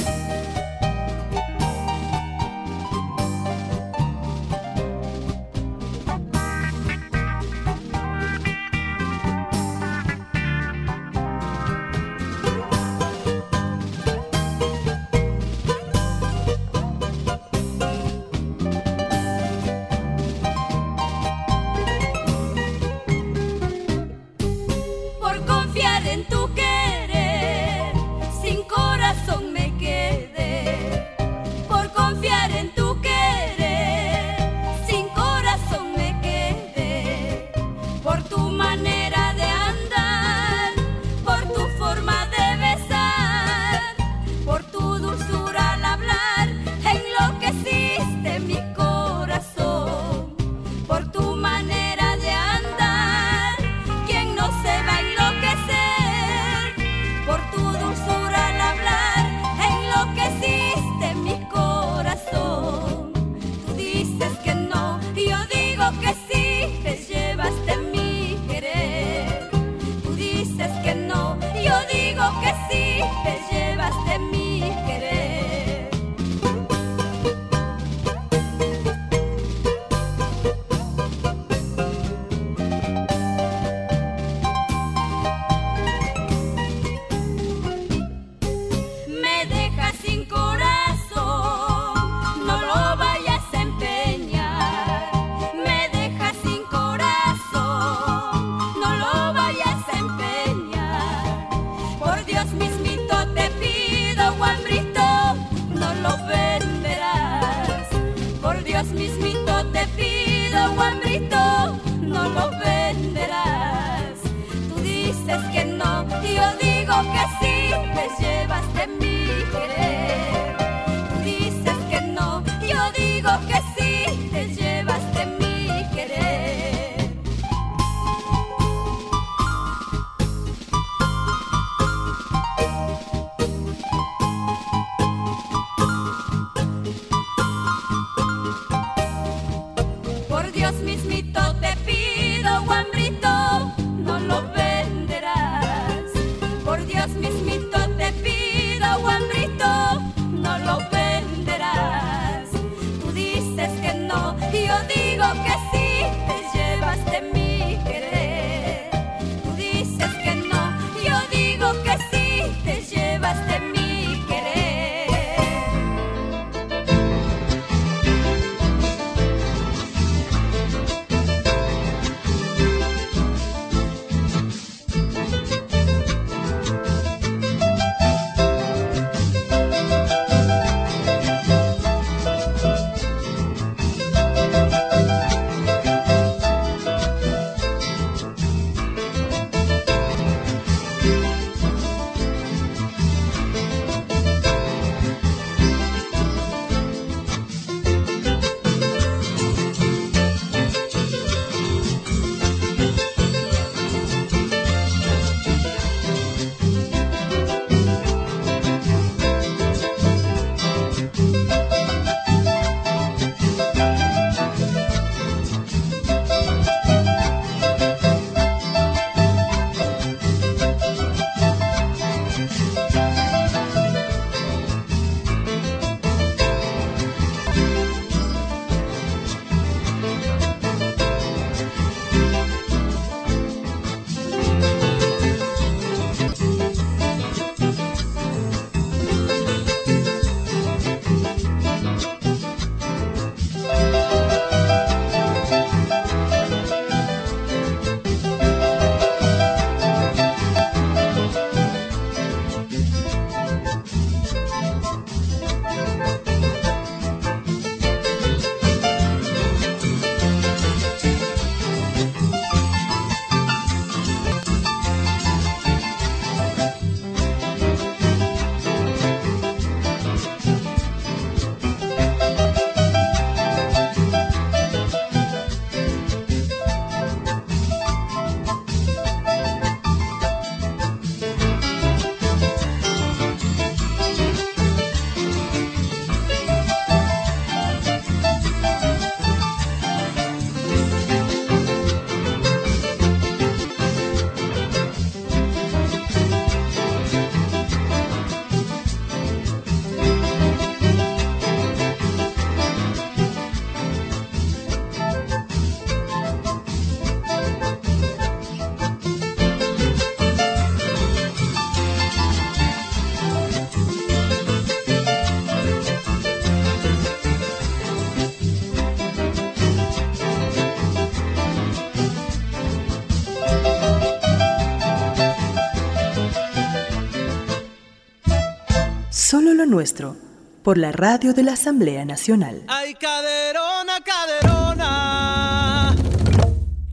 Nuestro 329.72 330.17
por 330.63 330.78
la 330.78 330.91
radio 330.91 331.34
de 331.34 331.43
la 331.43 331.53
Asamblea 331.53 332.03
Nacional. 332.03 332.61
Ay, 332.67 332.93
caderona, 332.95 334.01
caderona. 334.03 335.95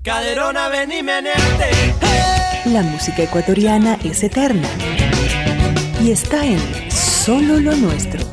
Caderona, 0.02 0.68
ven 0.68 0.92
y 0.92 1.02
meneate. 1.02 1.70
La 2.66 2.82
música 2.82 3.24
ecuatoriana 3.24 3.98
es 4.04 4.22
eterna 4.22 4.68
y 6.00 6.12
está 6.12 6.46
en 6.46 6.60
Solo 6.88 7.58
lo 7.58 7.74
Nuestro. 7.74 8.27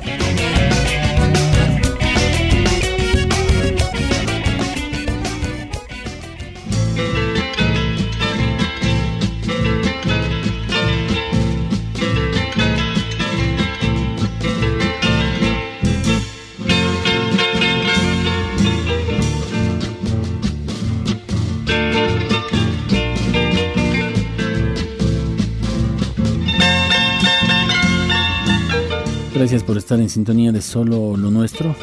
Gracias 29.56 29.68
por 29.68 29.78
estar 29.78 30.02
en 30.02 30.10
sintonía 30.10 30.52
de 30.52 30.62
Solo 30.62 31.16
lo 31.16 31.32
Nuestro. 31.32 31.74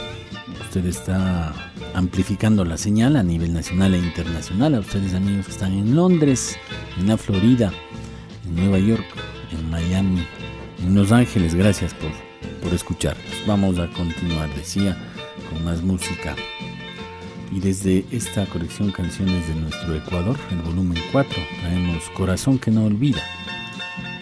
Usted 0.60 0.84
está 0.84 1.54
amplificando 1.94 2.66
la 2.66 2.76
señal 2.76 3.16
a 3.16 3.22
nivel 3.22 3.54
nacional 3.54 3.94
e 3.94 3.98
internacional. 3.98 4.74
A 4.74 4.80
ustedes 4.80 5.14
amigos 5.14 5.46
que 5.46 5.52
están 5.52 5.72
en 5.72 5.96
Londres, 5.96 6.58
en 6.98 7.06
la 7.06 7.16
Florida, 7.16 7.72
en 8.44 8.56
Nueva 8.56 8.78
York, 8.78 9.06
en 9.52 9.70
Miami, 9.70 10.22
en 10.84 10.94
Los 10.94 11.12
Ángeles. 11.12 11.54
Gracias 11.54 11.94
por, 11.94 12.10
por 12.62 12.74
escucharnos. 12.74 13.24
Vamos 13.46 13.78
a 13.78 13.88
continuar, 13.92 14.54
decía, 14.54 14.94
con 15.48 15.64
más 15.64 15.82
música. 15.82 16.36
Y 17.50 17.60
desde 17.60 18.04
esta 18.10 18.44
colección 18.44 18.92
Canciones 18.92 19.48
de 19.48 19.54
nuestro 19.54 19.96
Ecuador, 19.96 20.36
el 20.50 20.58
volumen 20.58 21.02
4, 21.10 21.42
traemos 21.62 22.10
Corazón 22.10 22.58
que 22.58 22.70
no 22.70 22.84
olvida. 22.84 23.22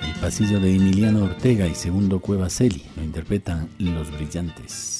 El 0.07 0.21
pasillo 0.21 0.61
de 0.61 0.73
Emiliano 0.73 1.25
Ortega 1.25 1.67
y 1.67 1.75
Segundo 1.75 2.21
Cueva 2.21 2.49
Celi 2.49 2.85
lo 2.90 2.90
interpretan 3.11 3.69
Los 3.81 4.09
Brillantes. 4.13 5.00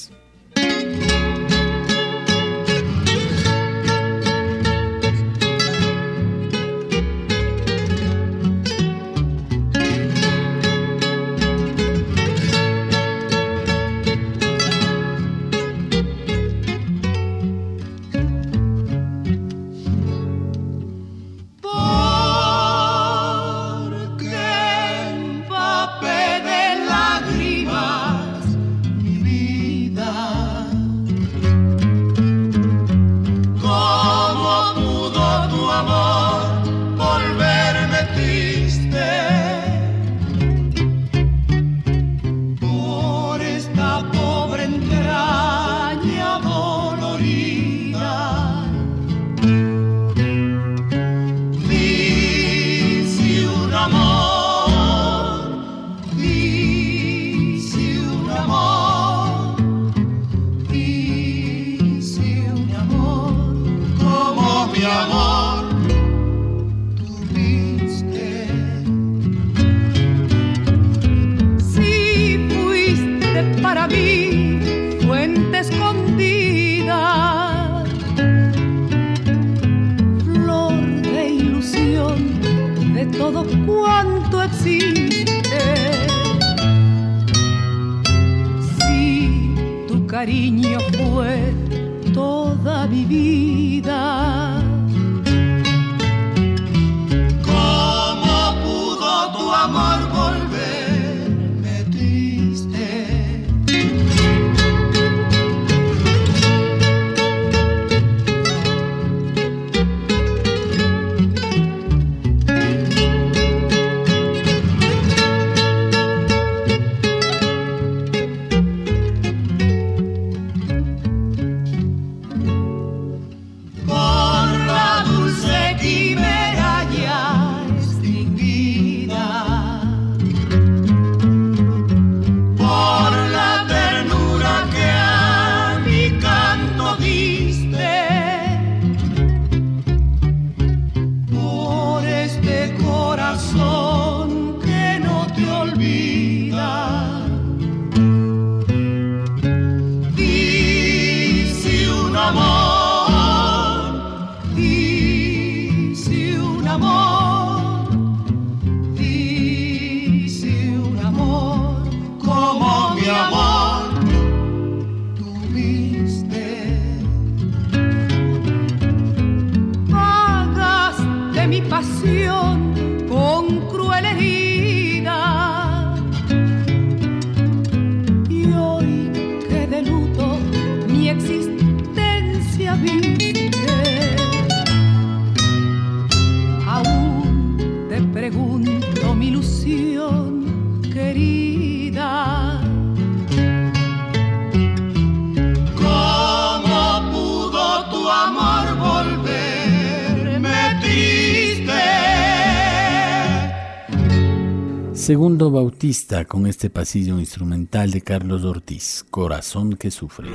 Bautista 205.51 206.25
con 206.25 206.47
este 206.47 206.69
pasillo 206.69 207.19
instrumental 207.19 207.91
de 207.91 208.01
Carlos 208.01 208.43
Ortiz, 208.43 209.05
Corazón 209.09 209.73
que 209.73 209.91
sufre. 209.91 210.29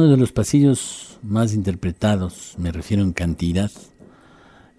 Uno 0.00 0.08
de 0.08 0.16
los 0.16 0.32
pasillos 0.32 1.18
más 1.22 1.52
interpretados, 1.52 2.54
me 2.56 2.72
refiero 2.72 3.02
en 3.02 3.12
cantidad, 3.12 3.70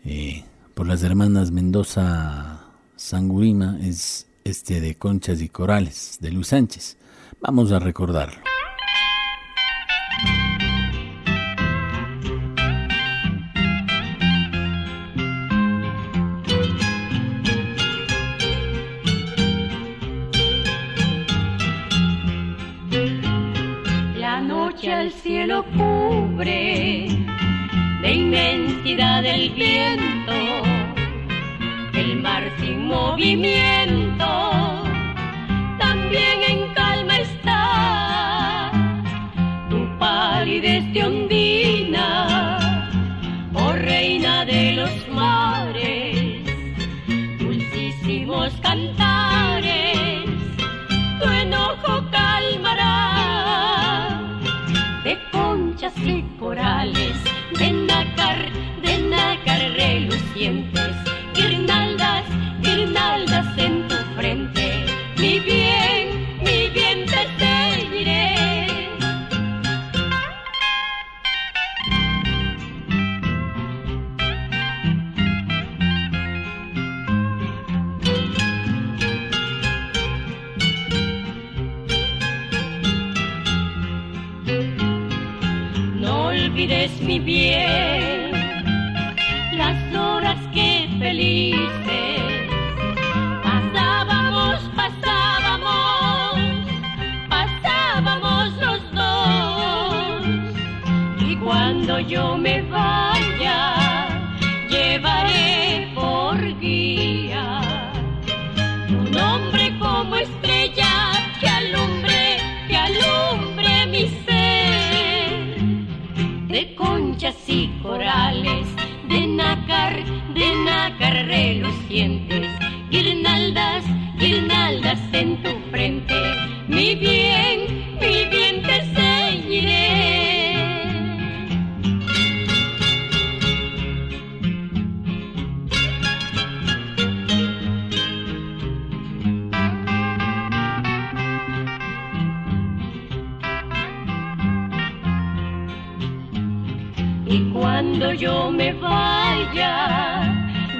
eh, 0.03 0.45
por 0.73 0.87
las 0.87 1.03
hermanas 1.03 1.51
Mendoza 1.51 2.71
Sangurima, 2.95 3.77
es 3.83 4.25
este 4.43 4.81
de 4.81 4.95
Conchas 4.95 5.39
y 5.43 5.49
Corales, 5.49 6.17
de 6.21 6.31
Luis 6.31 6.47
Sánchez. 6.47 6.97
Vamos 7.39 7.71
a 7.71 7.77
recordarlo. 7.77 8.50
Del 28.95 29.51
viento, 29.51 30.33
el 31.93 32.21
mar 32.21 32.43
sin 32.59 32.87
movimiento, 32.87 34.25
también 35.79 36.43
en 36.49 36.73
calma 36.73 37.17
está 37.19 38.71
tu 39.69 39.87
palidez 39.97 40.91
de 40.91 41.05
ondina, 41.05 42.59
oh 43.53 43.71
reina 43.71 44.43
de 44.43 44.73
los 44.73 45.07
mares, 45.07 46.43
dulcísimos 47.39 48.51
cantares, 48.61 50.25
tu 51.17 51.29
enojo 51.29 52.03
calmará 52.11 53.11
y 56.05 56.23
corales, 56.39 56.80
tiempo. 60.41 60.80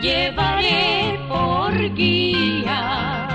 Llevaré 0.02 1.20
por 1.30 1.72
guía 1.94 3.28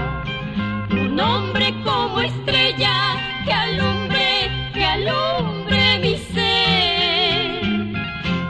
tu 0.88 0.96
nombre 0.96 1.72
como 1.84 2.20
estrella 2.20 3.16
que 3.44 3.52
alumbre, 3.52 4.50
que 4.74 4.84
alumbre 4.84 5.98
mi 6.00 6.16
ser. 6.34 7.62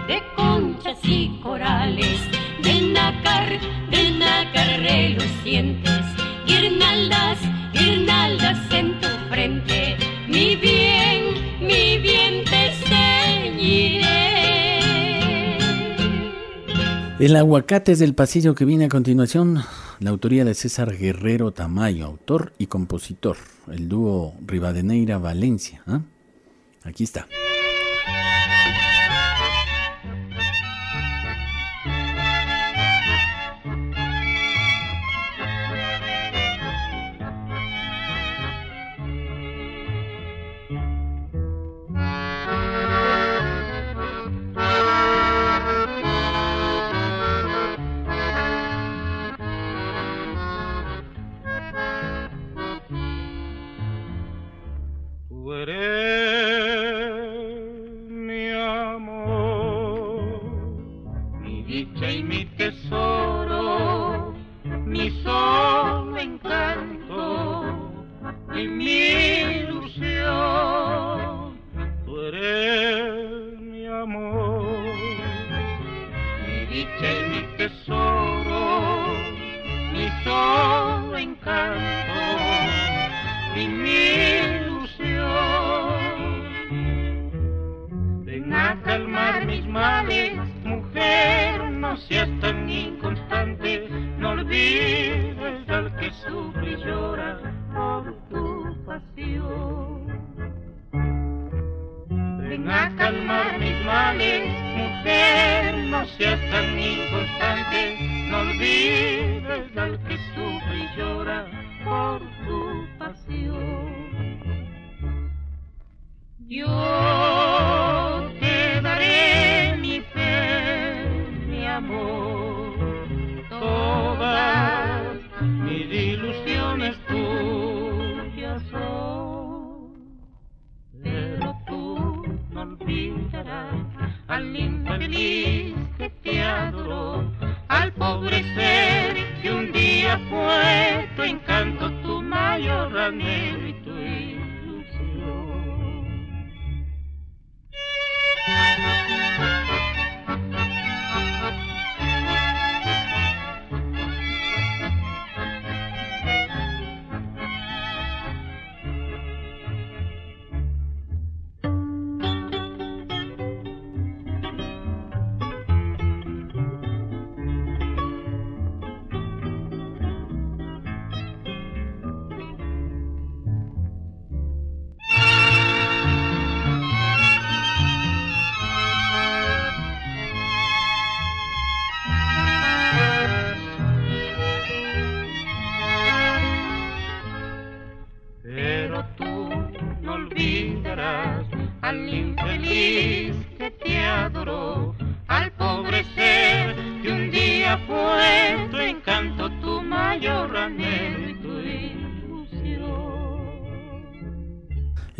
De 0.08 0.22
conchas 0.34 0.98
y 1.02 1.38
corales, 1.42 2.20
de 2.62 2.80
nácar, 2.92 3.60
de 3.90 4.10
nácar 4.12 4.80
relucientes, 4.80 5.95
El 17.26 17.34
aguacate 17.34 17.90
es 17.90 17.98
del 17.98 18.14
pasillo 18.14 18.54
que 18.54 18.64
viene 18.64 18.84
a 18.84 18.88
continuación, 18.88 19.58
la 19.98 20.10
autoría 20.10 20.44
de 20.44 20.54
César 20.54 20.96
Guerrero 20.96 21.50
Tamayo, 21.50 22.06
autor 22.06 22.52
y 22.56 22.68
compositor, 22.68 23.36
el 23.68 23.88
dúo 23.88 24.36
Rivadeneira-Valencia. 24.46 25.82
¿ah? 25.88 26.02
Aquí 26.84 27.02
está. 27.02 27.26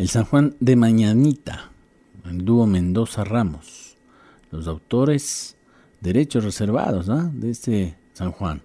San 0.05 0.25
Juan 0.25 0.55
de 0.59 0.75
Mañanita, 0.75 1.71
el 2.25 2.45
dúo 2.45 2.67
Mendoza 2.67 3.23
Ramos. 3.23 3.97
Los 4.51 4.67
autores, 4.67 5.57
derechos 6.01 6.43
reservados 6.43 7.07
de 7.33 7.49
este 7.49 7.97
San 8.13 8.31
Juan. 8.31 8.61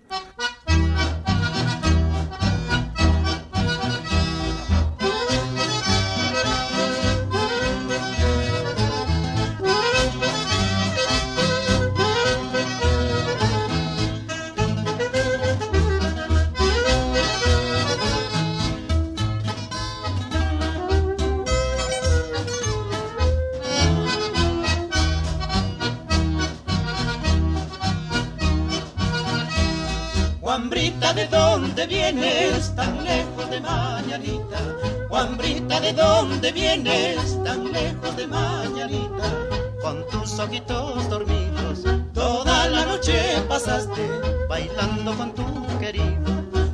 Dormidos, 40.61 41.83
toda 42.13 42.69
la 42.69 42.85
noche 42.85 43.43
pasaste 43.49 44.03
bailando 44.49 45.15
con 45.15 45.33
tu 45.35 45.45
querido. 45.79 46.31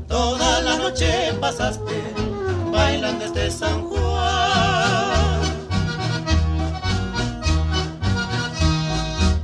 Toda 0.09 0.61
la 0.63 0.77
noche 0.77 1.33
pasaste 1.41 2.03
bailando 2.73 3.25
este 3.25 3.51
San 3.51 3.83
Juan. 3.89 5.41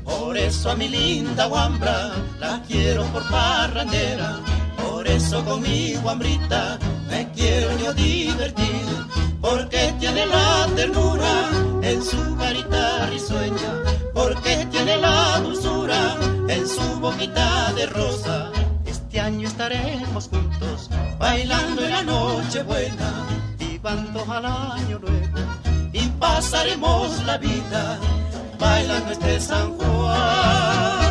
Por 0.05 0.36
eso 0.36 0.70
a 0.70 0.74
mi 0.74 0.89
linda 0.89 1.47
guambra 1.47 2.11
la 2.40 2.61
quiero 2.66 3.05
por 3.12 3.23
parrandera. 3.31 4.40
Por 4.82 5.06
eso 5.06 5.44
con 5.44 5.62
mi 5.62 5.94
guambrita 5.94 6.78
me 7.09 7.31
quiero 7.31 7.78
yo 7.78 7.94
divertir 7.94 8.85
porque 9.40 9.94
tiene 10.01 10.27
la 10.27 10.66
ternura 10.74 11.51
en 11.82 12.02
su 12.02 12.36
carita 12.36 13.06
risueña, 13.11 13.73
tiene 14.85 15.01
la 15.01 15.40
dulzura 15.40 16.16
en 16.47 16.69
su 16.69 17.01
boquita 17.01 17.73
de 17.73 17.86
rosa. 17.86 18.51
Este 18.85 19.19
año 19.19 19.48
estaremos 19.48 20.28
juntos, 20.28 20.90
bailando 21.19 21.85
en 21.85 21.90
la 21.90 22.02
noche 22.02 22.62
buena, 22.65 23.27
vivando 23.59 24.27
al 24.31 24.44
año 24.44 24.98
nuevo, 24.98 25.39
y 25.93 26.06
pasaremos 26.20 27.23
la 27.24 27.39
vida 27.39 27.98
bailando 28.59 29.12
este 29.12 29.40
San 29.40 29.73
Juan. 29.78 31.03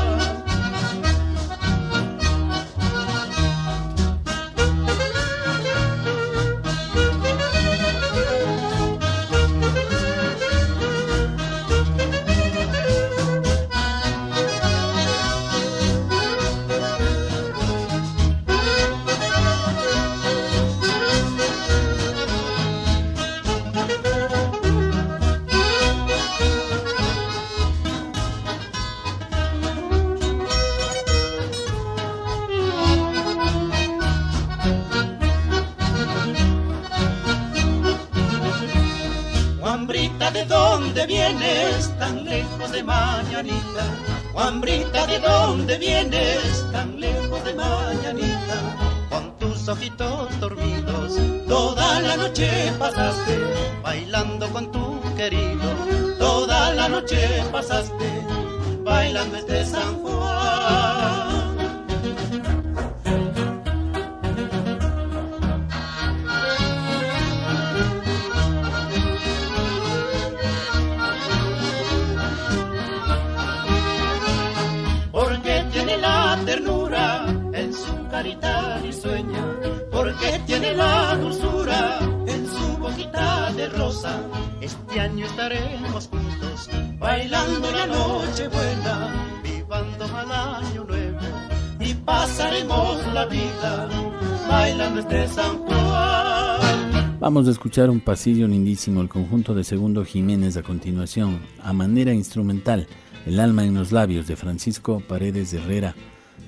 Vamos 97.33 97.47
a 97.47 97.51
escuchar 97.51 97.89
un 97.89 97.99
pasillo 97.99 98.47
lindísimo, 98.47 99.01
el 99.01 99.09
conjunto 99.09 99.55
de 99.55 99.63
Segundo 99.63 100.05
Jiménez 100.05 100.55
a 100.55 100.61
continuación, 100.61 101.39
a 101.63 101.73
manera 101.73 102.13
instrumental, 102.13 102.85
El 103.25 103.39
alma 103.39 103.65
en 103.65 103.73
los 103.73 103.91
labios 103.91 104.27
de 104.27 104.35
Francisco 104.35 104.99
Paredes 104.99 105.51
Herrera. 105.51 105.95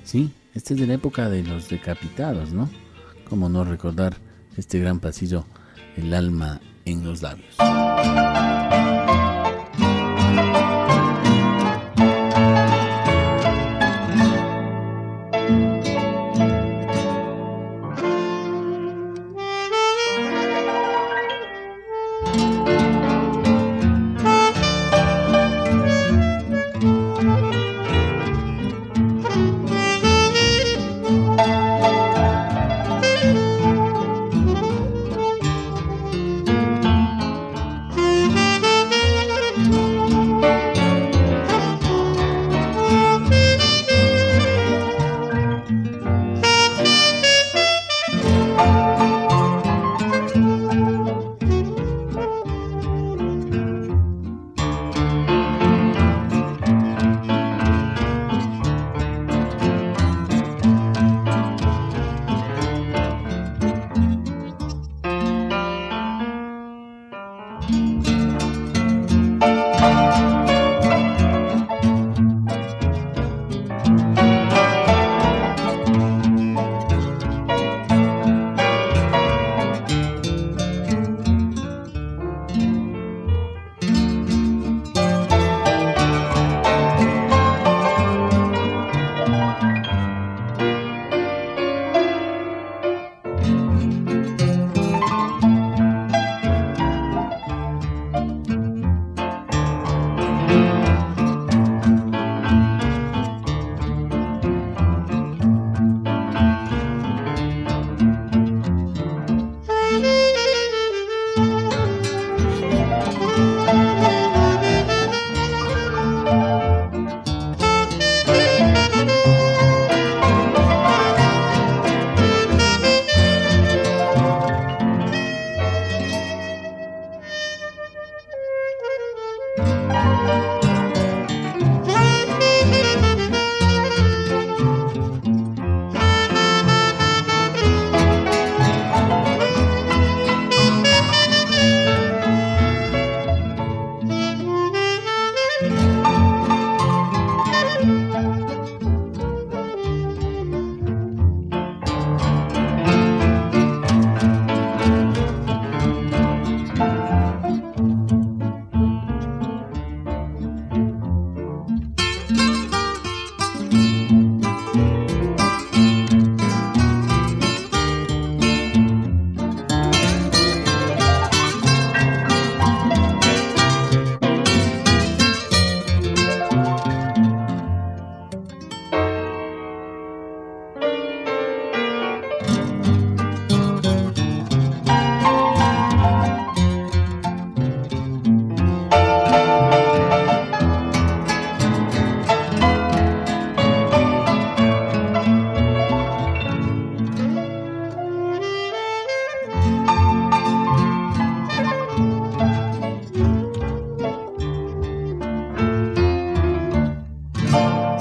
Sí, 0.04 0.30
este 0.54 0.74
es 0.74 0.80
de 0.80 0.86
la 0.86 0.94
época 0.94 1.28
de 1.28 1.42
los 1.42 1.68
decapitados, 1.68 2.52
¿no? 2.52 2.70
¿Cómo 3.28 3.48
no 3.48 3.64
recordar 3.64 4.16
este 4.56 4.78
gran 4.78 5.00
pasillo, 5.00 5.44
El 5.96 6.14
alma 6.14 6.60
en 6.84 7.02
los 7.02 7.20
labios? 7.20 7.56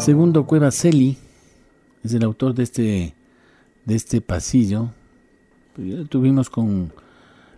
Segundo 0.06 0.45
Cueva 0.45 0.69
Celi 0.69 1.18
es 2.03 2.14
el 2.14 2.23
autor 2.23 2.53
de 2.53 2.61
este, 2.61 3.15
de 3.86 3.95
este 3.95 4.22
pasillo. 4.22 4.91
Pues 5.73 5.88
ya 5.88 5.95
lo 5.95 6.06
tuvimos 6.06 6.52
con 6.52 6.94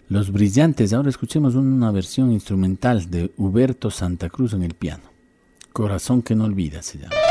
Los 0.08 0.32
Brillantes. 0.32 0.94
Ahora 0.94 1.10
escuchemos 1.10 1.56
una 1.56 1.92
versión 1.92 2.32
instrumental 2.32 3.12
de 3.12 3.34
Huberto 3.36 3.92
Santa 3.92 4.30
Cruz 4.30 4.54
en 4.54 4.64
el 4.64 4.76
piano. 4.76 5.04
Corazón 5.74 6.22
que 6.22 6.36
no 6.36 6.46
olvida 6.46 6.82
se 6.84 7.00
llama. 7.00 7.27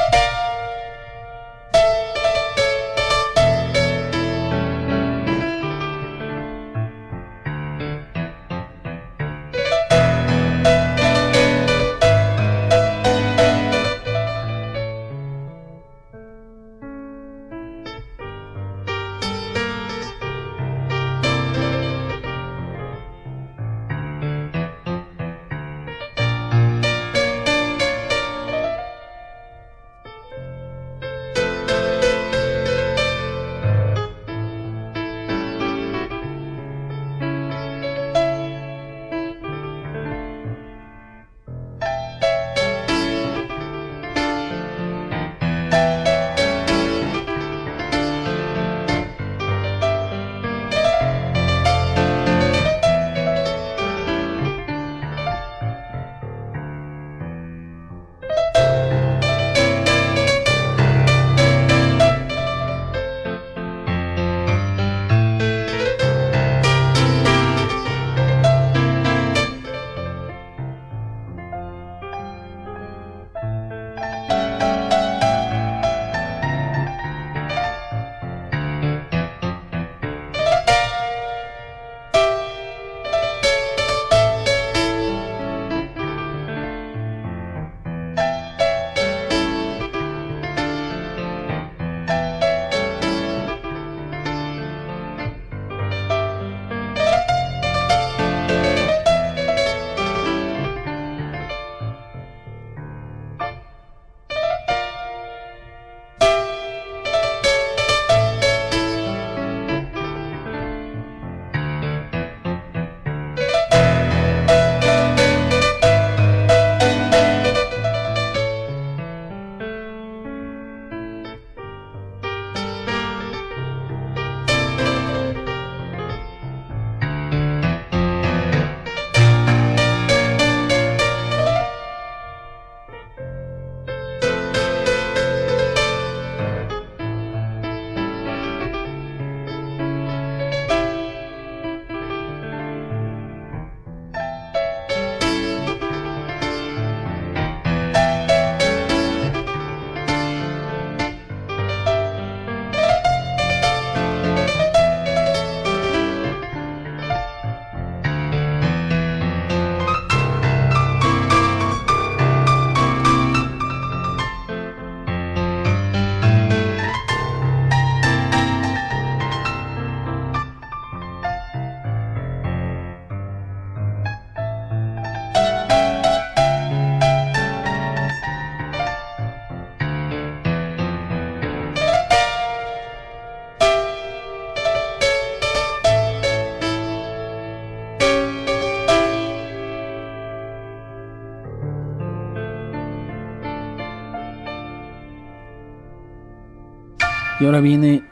Ahora 197.47 197.60
viene 197.60 198.02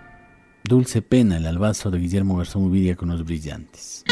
Dulce 0.63 1.03
Pena, 1.03 1.39
el 1.39 1.47
albazo 1.47 1.91
de 1.91 1.99
Guillermo 1.99 2.37
Garzón 2.37 2.67
Uvidia 2.67 2.95
con 2.95 3.09
los 3.09 3.25
brillantes. 3.25 4.05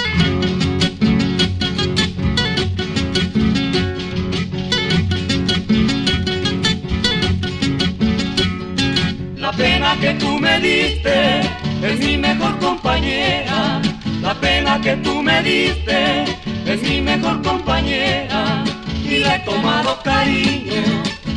La 9.36 9.52
pena 9.52 9.96
que 10.00 10.14
tú 10.14 10.38
me 10.40 10.58
diste 10.58 11.40
es 11.84 12.00
mi 12.00 12.16
mejor 12.16 12.58
compañera. 12.58 13.80
La 14.22 14.34
pena 14.40 14.80
que 14.80 14.96
tú 14.96 15.22
me 15.22 15.40
diste 15.44 16.24
es 16.66 16.82
mi 16.82 17.00
mejor 17.00 17.40
compañera. 17.42 18.64
Y 19.04 19.18
le 19.18 19.36
he 19.36 19.38
tomado 19.44 20.02
cariño 20.02 20.82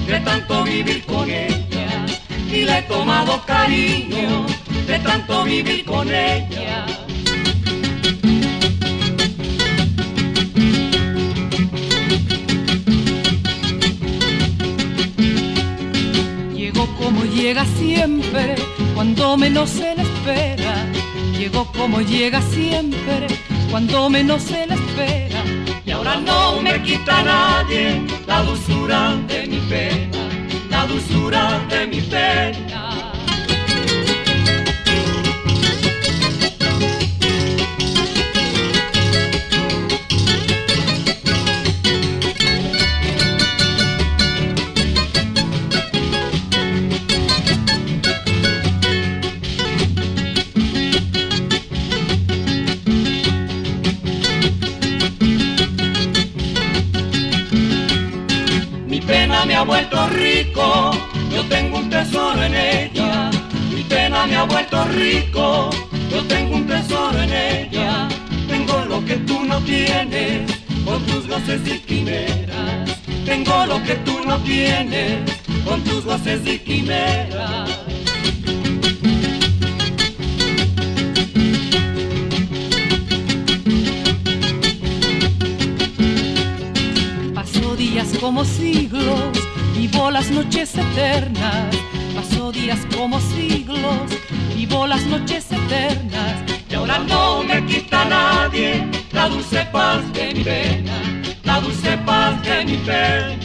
de 0.08 0.20
tanto 0.22 0.64
vivir 0.64 1.06
con 1.06 1.30
ella 1.30 1.65
y 2.56 2.64
le 2.64 2.80
he 2.80 2.82
tomado 2.84 3.42
cariño 3.46 4.46
de 4.88 5.00
tanto 5.00 5.44
vivir 5.44 5.84
con 5.84 6.08
ella. 6.08 6.86
Llegó 16.56 16.88
como 16.96 17.26
llega 17.26 17.66
siempre, 17.78 18.56
cuando 18.94 19.36
menos 19.38 19.70
se 19.70 19.96
le 19.96 20.04
espera. 20.04 20.76
Llegó 21.38 21.66
como 21.74 22.00
llega 22.00 22.42
siempre, 22.42 23.28
cuando 23.70 24.10
menos 24.10 24.42
se 24.44 24.66
le 24.66 24.76
espera. 24.76 25.44
Y 25.86 25.92
ahora 25.92 26.16
no 26.22 26.62
me 26.62 26.82
quita 26.84 27.22
nadie 27.22 28.02
la 28.26 28.42
dulzura 28.44 29.16
de 29.28 29.48
mi 29.48 29.60
pena 29.70 30.15
dulzura 30.88 31.66
de 31.70 31.88
mi 31.88 32.02
pena. 32.02 32.65
Yo 61.32 61.44
tengo 61.50 61.78
un 61.80 61.90
tesoro 61.90 62.42
en 62.44 62.54
ella, 62.54 63.30
mi 63.74 63.84
pena 63.84 64.26
me 64.26 64.36
ha 64.36 64.44
vuelto 64.44 64.84
rico, 64.86 65.70
yo 66.12 66.24
tengo 66.26 66.56
un 66.56 66.68
tesoro 66.68 67.22
en 67.22 67.34
ella, 67.34 68.08
tengo 68.48 68.86
lo 68.86 69.04
que 69.06 69.18
tú 69.18 69.44
no 69.44 69.60
tienes, 69.62 70.52
con 70.86 71.04
tus 71.06 71.28
goces 71.28 71.62
y 71.66 71.80
quimeras, 71.80 73.02
tengo 73.26 73.66
lo 73.66 73.82
que 73.84 73.96
tú 74.06 74.20
no 74.26 74.38
tienes, 74.40 75.20
con 75.66 75.84
tus 75.84 76.06
goces 76.06 76.42
y 76.46 76.60
quimeras. 76.60 77.70
Pasó 87.34 87.76
días 87.76 88.08
como 88.20 88.46
siglos, 88.46 89.35
vivo 89.88 90.10
las 90.10 90.32
noches 90.32 90.76
eternas. 90.76 91.76
Pasó 92.16 92.52
días 92.52 92.80
como 92.96 93.20
siglos, 93.20 94.10
vivo 94.56 94.88
las 94.88 95.06
noches 95.06 95.52
eternas. 95.52 96.36
Y 96.70 96.74
ahora 96.74 96.98
no 97.00 97.44
me 97.44 97.64
quita 97.66 98.06
nadie 98.06 98.88
la 99.12 99.30
dulce 99.30 99.66
paz 99.72 100.02
de 100.14 100.34
mi 100.34 100.44
pena, 100.44 100.98
la 101.44 101.60
dulce 101.60 101.98
paz 102.00 102.42
de 102.44 102.66
mi 102.66 102.78
pena. 102.78 103.45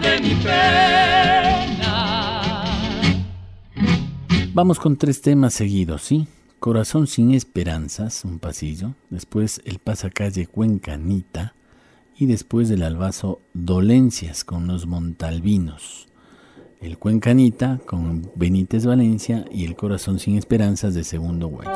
De 0.00 0.20
mi 0.20 0.34
pena. 0.42 0.64
Vamos 4.54 4.78
con 4.78 4.96
tres 4.96 5.20
temas 5.20 5.54
seguidos, 5.54 6.02
¿sí? 6.02 6.26
Corazón 6.58 7.06
sin 7.06 7.32
esperanzas, 7.32 8.24
un 8.24 8.40
pasillo, 8.40 8.94
después 9.10 9.62
el 9.64 9.78
pasacalle 9.78 10.46
Cuencanita 10.48 11.54
y 12.16 12.26
después 12.26 12.68
del 12.68 12.82
albazo 12.82 13.40
Dolencias 13.54 14.42
con 14.44 14.66
los 14.66 14.86
Montalvinos. 14.86 16.08
El 16.80 16.98
Cuencanita 16.98 17.78
con 17.86 18.30
Benítez 18.34 18.86
Valencia 18.86 19.44
y 19.52 19.64
el 19.64 19.76
Corazón 19.76 20.18
sin 20.18 20.36
esperanzas 20.36 20.94
de 20.94 21.04
Segundo 21.04 21.48
Guayo. 21.48 21.70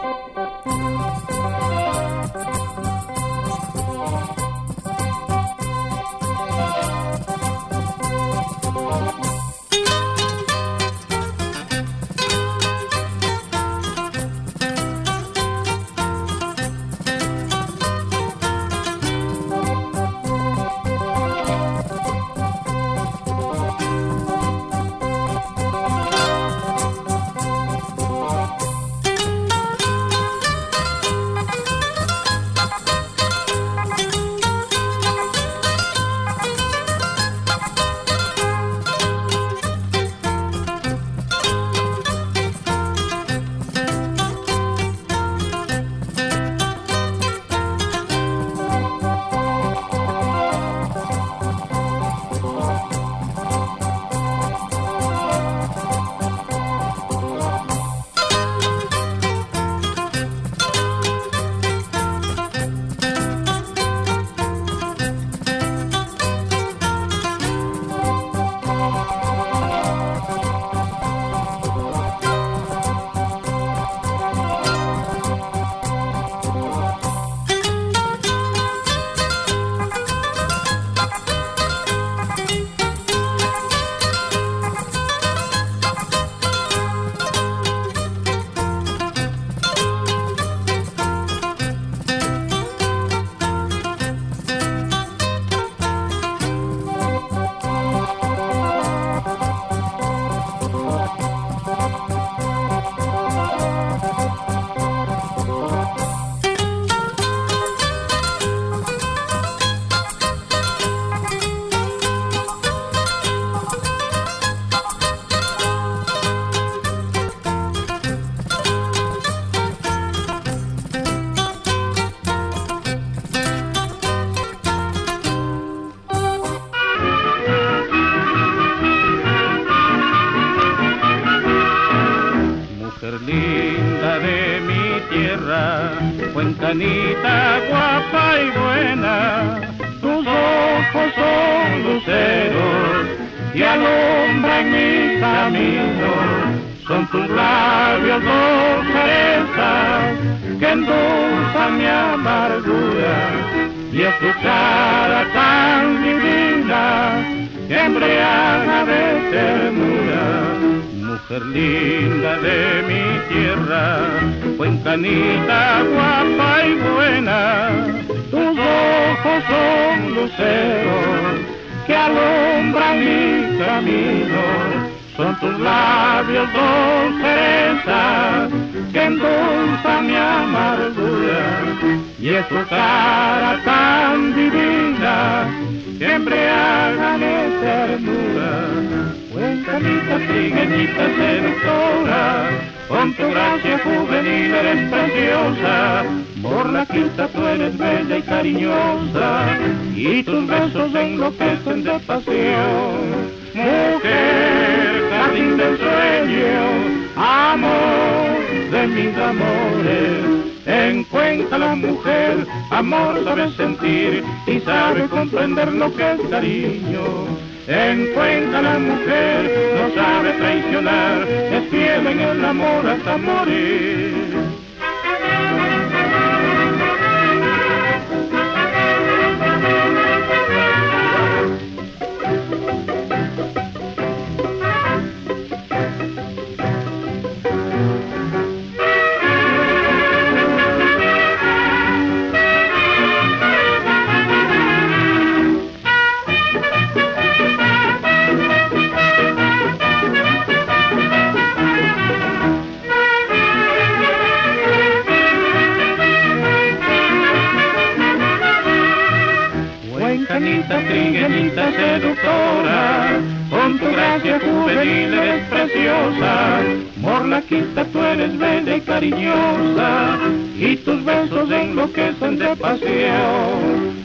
Comprender 215.54 215.74
lo 215.74 215.94
que 215.94 216.12
es 216.12 216.20
cariño. 216.30 217.01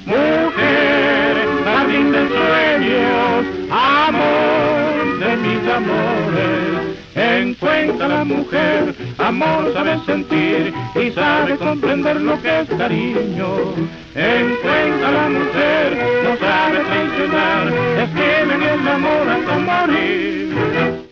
Mujer, 0.06 1.38
jardín 1.66 2.12
de 2.12 2.28
sueños, 2.28 3.46
amor 3.70 5.20
de 5.20 5.38
mis 5.38 5.72
amores, 5.72 6.98
encuentra 7.16 8.08
la 8.08 8.24
mujer, 8.24 8.96
amor 9.18 9.74
sabe 9.74 10.00
sentir 10.06 10.74
y 10.96 11.12
sabe 11.12 11.58
comprender 11.58 12.22
lo 12.22 12.42
que 12.42 12.62
es 12.62 12.70
cariño. 12.70 13.48
Encuentra 14.16 15.12
la 15.12 15.30
mujer, 15.30 15.98
no 16.24 16.38
sabe 16.38 16.80
traicionar, 16.80 17.68
es 18.02 18.10
fiel 18.12 18.52
en 18.52 18.64
el 18.64 18.88
amor 18.88 19.30
hasta 19.30 19.58
morir. 19.60 21.07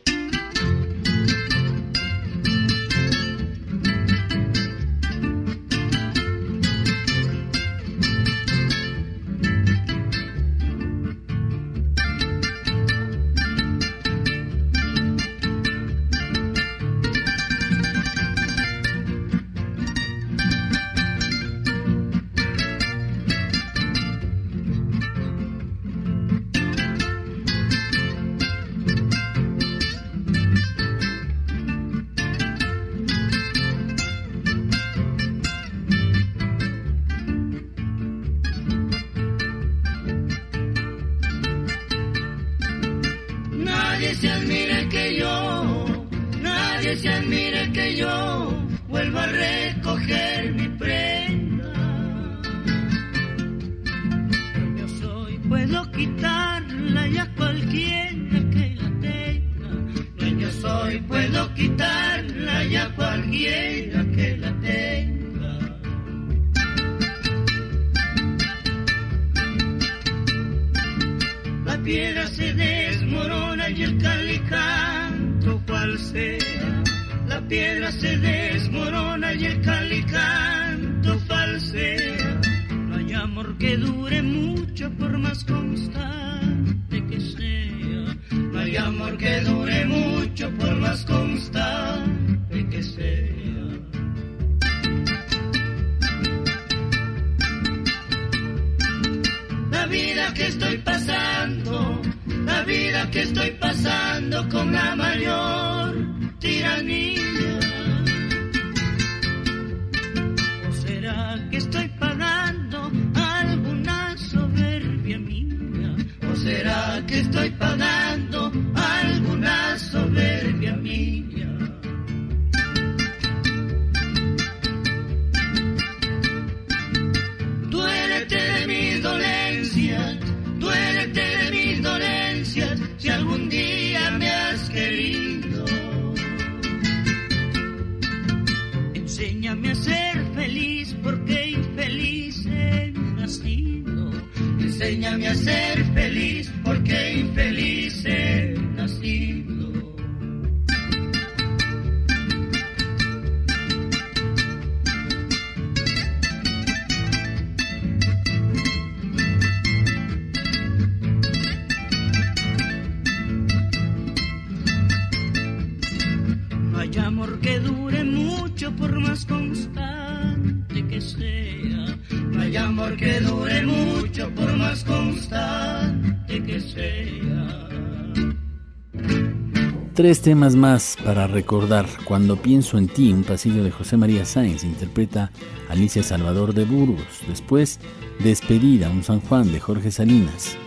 Tres 180.06 180.22
temas 180.22 180.56
más 180.56 180.98
para 181.04 181.26
recordar. 181.26 181.88
Cuando 182.04 182.36
pienso 182.36 182.78
en 182.78 182.88
ti, 182.88 183.12
un 183.12 183.24
pasillo 183.24 183.64
de 183.64 183.72
José 183.72 183.98
María 183.98 184.24
Sáenz 184.24 184.64
interpreta 184.64 185.32
Alicia 185.68 186.04
Salvador 186.04 186.54
de 186.54 186.64
Burgos. 186.64 187.22
Después, 187.28 187.80
Despedida, 188.24 188.92
un 188.92 189.04
San 189.04 189.20
Juan 189.22 189.52
de 189.52 189.60
Jorge 189.60 189.90
Salinas. 189.90 190.58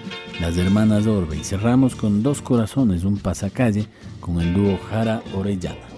Las 0.41 0.57
hermanas 0.57 1.07
Orbe. 1.07 1.37
Y 1.37 1.45
cerramos 1.45 1.95
con 1.95 2.25
Dos 2.25 2.43
Corazones, 2.43 3.05
un 3.05 3.17
pasacalle 3.17 3.87
con 4.19 4.41
el 4.41 4.53
dúo 4.53 4.77
Jara 4.91 5.23
Orellana. 5.33 5.98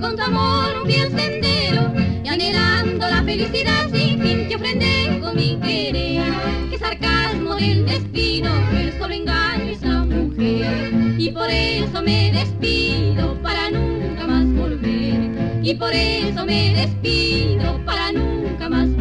con 0.00 0.16
tu 0.16 0.22
amor 0.22 0.82
un 0.82 0.90
el 0.90 1.10
sendero 1.10 1.92
y 2.24 2.28
anhelando 2.28 3.06
la 3.06 3.22
felicidad 3.22 3.88
sin 3.92 4.20
fin 4.20 4.48
te 4.48 4.56
ofrendé 4.56 5.20
con 5.20 5.36
mi 5.36 5.58
querer. 5.60 6.32
Qué 6.70 6.78
sarcasmo 6.78 7.54
del 7.56 7.84
destino 7.84 8.50
fue 8.70 8.82
el 8.84 8.98
solo 8.98 9.14
engaño 9.14 9.64
de 9.66 9.72
esa 9.72 10.04
mujer 10.04 11.14
y 11.18 11.30
por 11.30 11.50
eso 11.50 12.02
me 12.02 12.32
despido 12.32 13.40
para 13.42 13.70
nunca 13.70 14.26
más 14.26 14.46
volver 14.54 15.60
y 15.62 15.74
por 15.74 15.92
eso 15.92 16.46
me 16.46 16.74
despido 16.74 17.84
para 17.84 18.12
nunca 18.12 18.68
más 18.70 18.88
volver. 18.88 18.99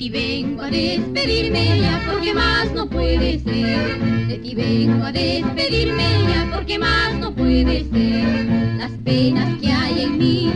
ti 0.00 0.08
vengo 0.08 0.62
a 0.62 0.70
despedirme 0.70 1.78
ya 1.78 2.02
porque 2.10 2.32
más 2.32 2.72
no 2.72 2.88
puede 2.88 3.38
ser. 3.40 3.98
De 4.28 4.38
ti 4.38 4.54
vengo 4.54 5.04
a 5.04 5.12
despedirme 5.12 6.08
ya 6.26 6.50
porque 6.54 6.78
más 6.78 7.18
no 7.18 7.34
puede 7.34 7.84
ser. 7.92 8.46
Las 8.78 8.92
penas 9.04 9.60
que 9.60 9.70
hay 9.70 10.04
en 10.04 10.16
mí 10.16 10.52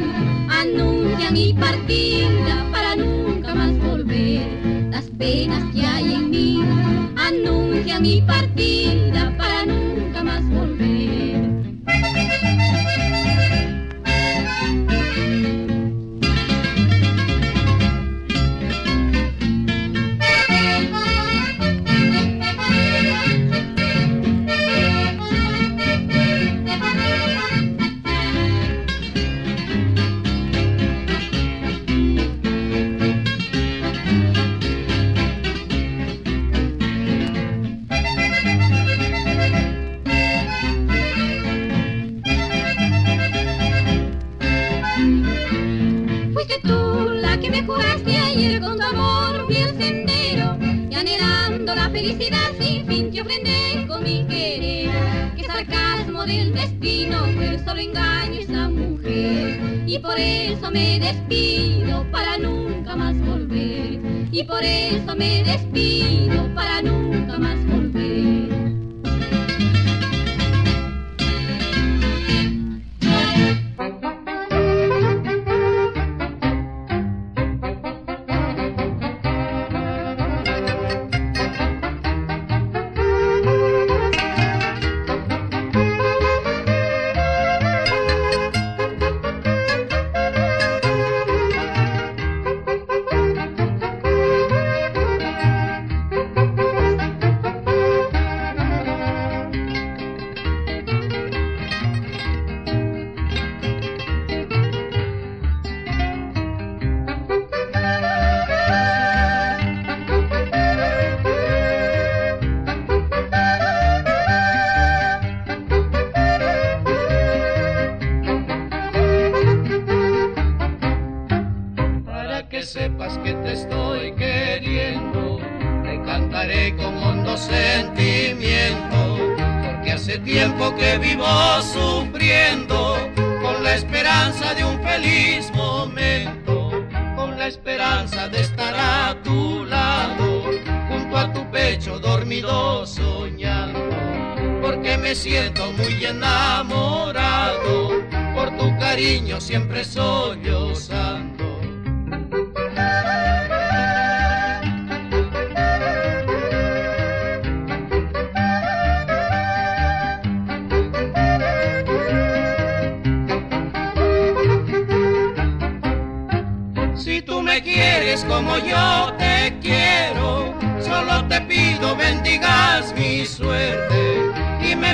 anuncian 0.48 1.34
mi 1.34 1.52
partida 1.52 2.66
para 2.72 2.96
nunca 2.96 3.54
más 3.54 3.78
volver. 3.80 4.46
Las 4.90 5.04
penas 5.18 5.62
que 5.74 5.84
hay 5.84 6.14
en 6.14 6.30
mí 6.30 6.60
anuncian 7.14 8.00
mi 8.00 8.22
partida. 8.22 9.13
lo 57.74 57.80
engañes 57.80 58.48
a 58.50 58.68
mujer. 58.68 59.82
Y 59.86 59.98
por 59.98 60.18
eso 60.18 60.70
me 60.70 61.00
despido 61.00 62.04
para 62.10 62.38
nunca 62.38 62.96
más 62.96 63.18
volver. 63.20 64.00
Y 64.30 64.44
por 64.44 64.62
eso 64.62 65.14
me 65.16 65.42
despido 65.44 66.54
para 66.54 66.82
nunca 66.82 67.38
más 67.38 67.64
volver. 67.66 67.83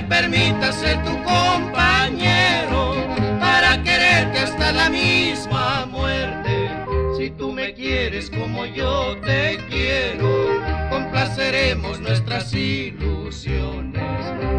Me 0.01 0.09
permitas 0.09 0.77
ser 0.77 1.03
tu 1.05 1.13
compañero 1.25 2.95
para 3.39 3.83
quererte 3.83 4.39
hasta 4.39 4.73
la 4.73 4.89
misma 4.89 5.87
muerte. 5.87 6.71
Si 7.19 7.31
tú 7.31 7.53
me 7.53 7.75
quieres 7.75 8.31
como 8.31 8.65
yo 8.65 9.17
te 9.19 9.59
quiero, 9.69 10.61
complaceremos 10.89 12.01
nuestras 12.01 12.53
ilusiones 12.55 14.03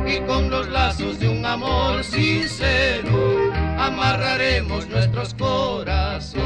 y 0.06 0.20
con 0.28 0.52
los 0.52 0.70
lazos 0.70 1.20
de 1.20 1.30
un 1.30 1.44
amor 1.46 2.04
sincero 2.04 3.52
amarraremos 3.80 4.88
nuestros 4.90 5.34
corazones. 5.34 6.42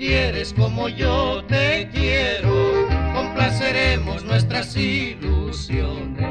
Quieres 0.00 0.54
como 0.54 0.88
yo 0.88 1.44
te 1.44 1.86
quiero, 1.92 2.88
complaceremos 3.14 4.24
nuestras 4.24 4.74
ilusiones 4.74 6.26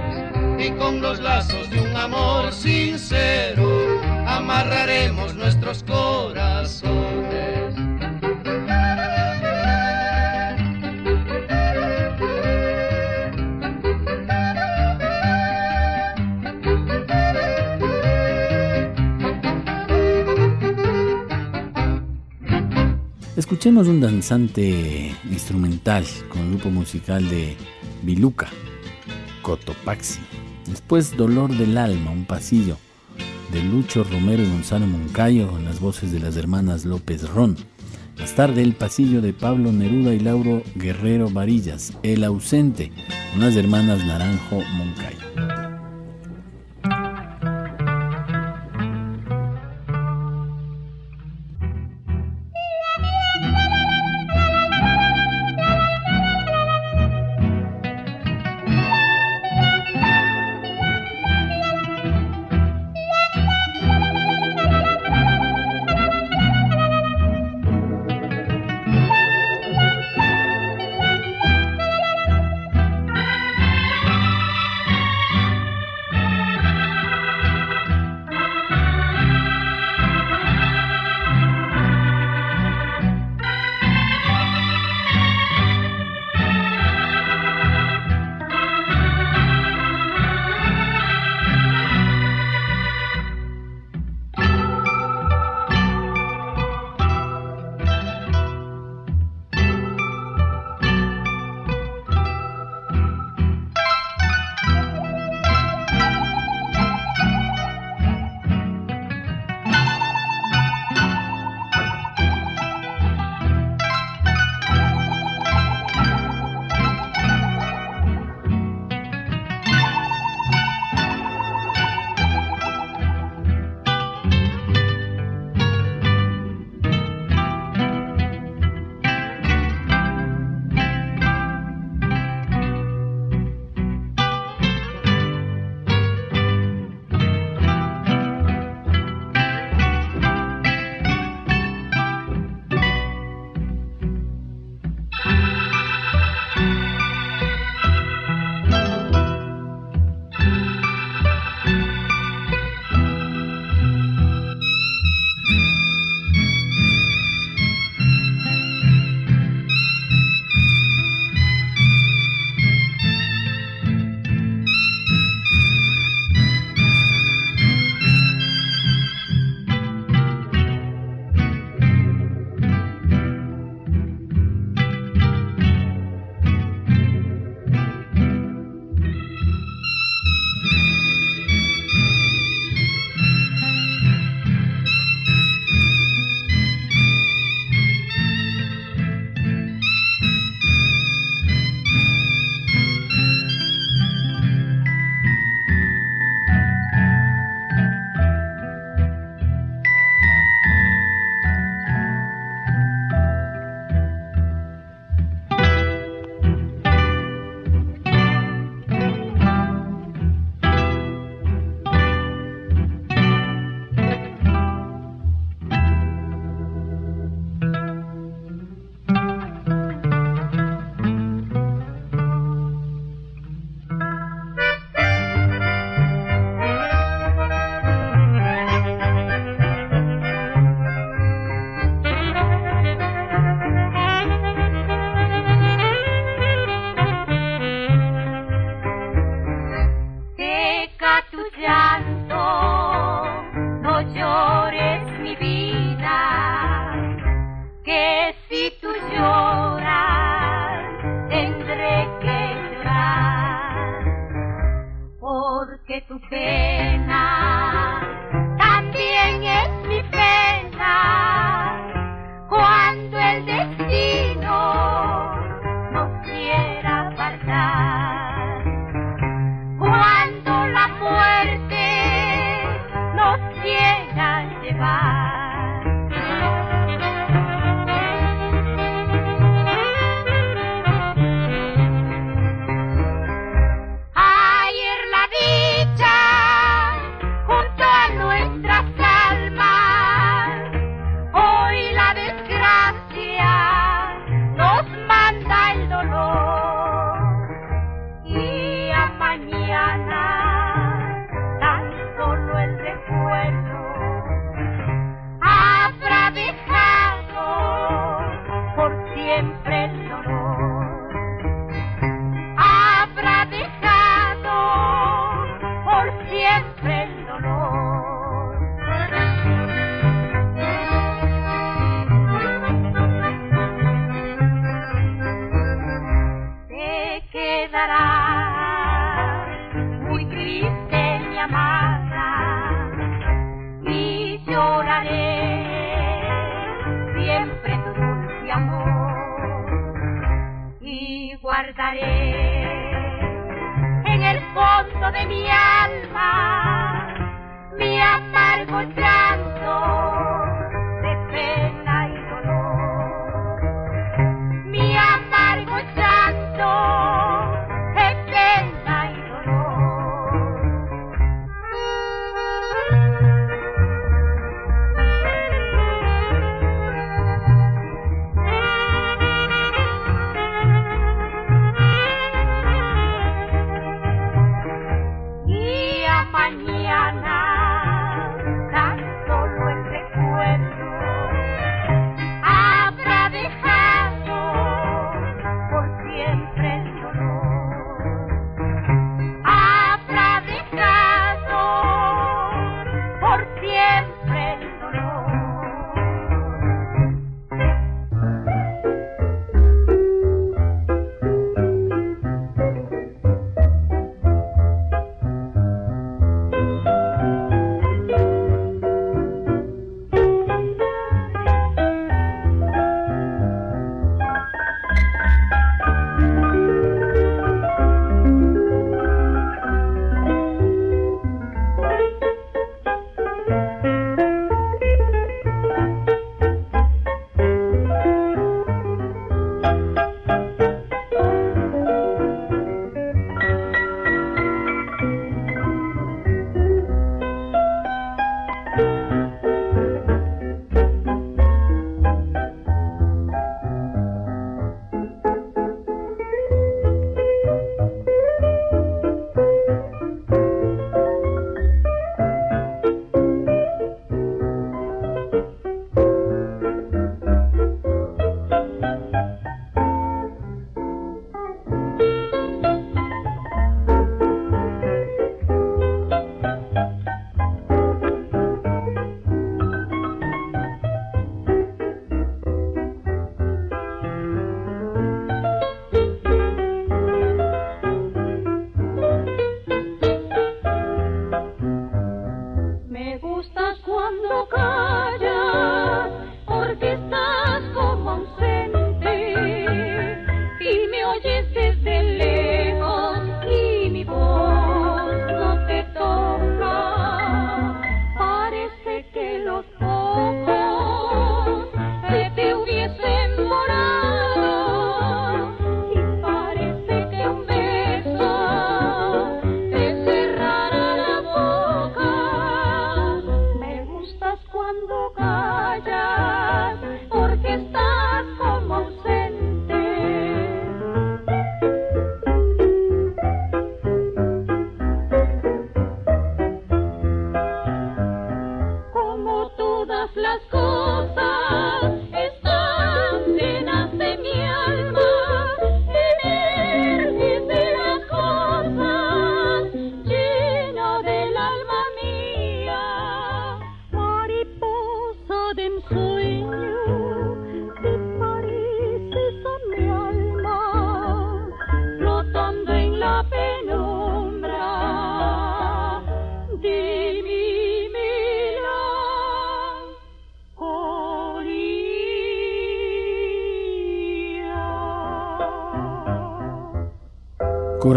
y 0.57 0.71
con 0.71 1.01
los 1.01 1.19
lazos 1.19 1.69
de 1.69 1.79
un 1.79 1.95
amor 1.95 2.51
sincero 2.51 4.01
amarraremos 4.25 5.35
nuestros 5.35 5.83
corazones. 5.83 6.98
Escuchemos 23.49 23.87
un 23.87 23.99
danzante 23.99 25.11
instrumental 25.31 26.05
con 26.29 26.41
el 26.41 26.49
grupo 26.51 26.69
musical 26.69 27.27
de 27.29 27.57
Biluca, 28.03 28.47
Cotopaxi. 29.41 30.19
Después 30.67 31.17
Dolor 31.17 31.57
del 31.57 31.75
Alma, 31.79 32.11
un 32.11 32.25
pasillo 32.25 32.77
de 33.51 33.63
Lucho 33.63 34.03
Romero 34.03 34.43
y 34.43 34.49
Gonzalo 34.51 34.85
Moncayo 34.85 35.57
en 35.57 35.65
las 35.65 35.79
voces 35.79 36.11
de 36.11 36.19
las 36.19 36.37
hermanas 36.37 36.85
López 36.85 37.27
Ron. 37.27 37.57
Más 38.19 38.35
tarde 38.35 38.61
el 38.61 38.73
pasillo 38.73 39.19
de 39.19 39.33
Pablo 39.33 39.71
Neruda 39.71 40.13
y 40.13 40.19
Lauro 40.19 40.61
Guerrero 40.75 41.31
Varillas, 41.31 41.93
El 42.03 42.25
ausente, 42.25 42.91
unas 43.35 43.55
hermanas 43.55 44.05
Naranjo 44.05 44.61
Moncayo. 44.75 45.58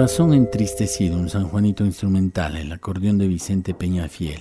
Corazón 0.03 0.35
entristecido, 0.35 1.17
un 1.17 1.29
San 1.29 1.47
Juanito 1.47 1.85
instrumental, 1.85 2.57
el 2.57 2.73
acordeón 2.73 3.19
de 3.19 3.29
Vicente 3.29 3.73
Peñafiel. 3.73 4.41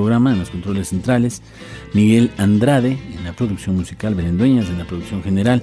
Programa 0.00 0.32
en 0.32 0.38
los 0.38 0.48
controles 0.48 0.88
centrales, 0.88 1.42
Miguel 1.92 2.30
Andrade 2.38 2.98
en 3.14 3.22
la 3.22 3.34
producción 3.34 3.76
musical, 3.76 4.14
Berendueñas 4.14 4.70
en 4.70 4.78
la 4.78 4.86
producción 4.86 5.22
general, 5.22 5.62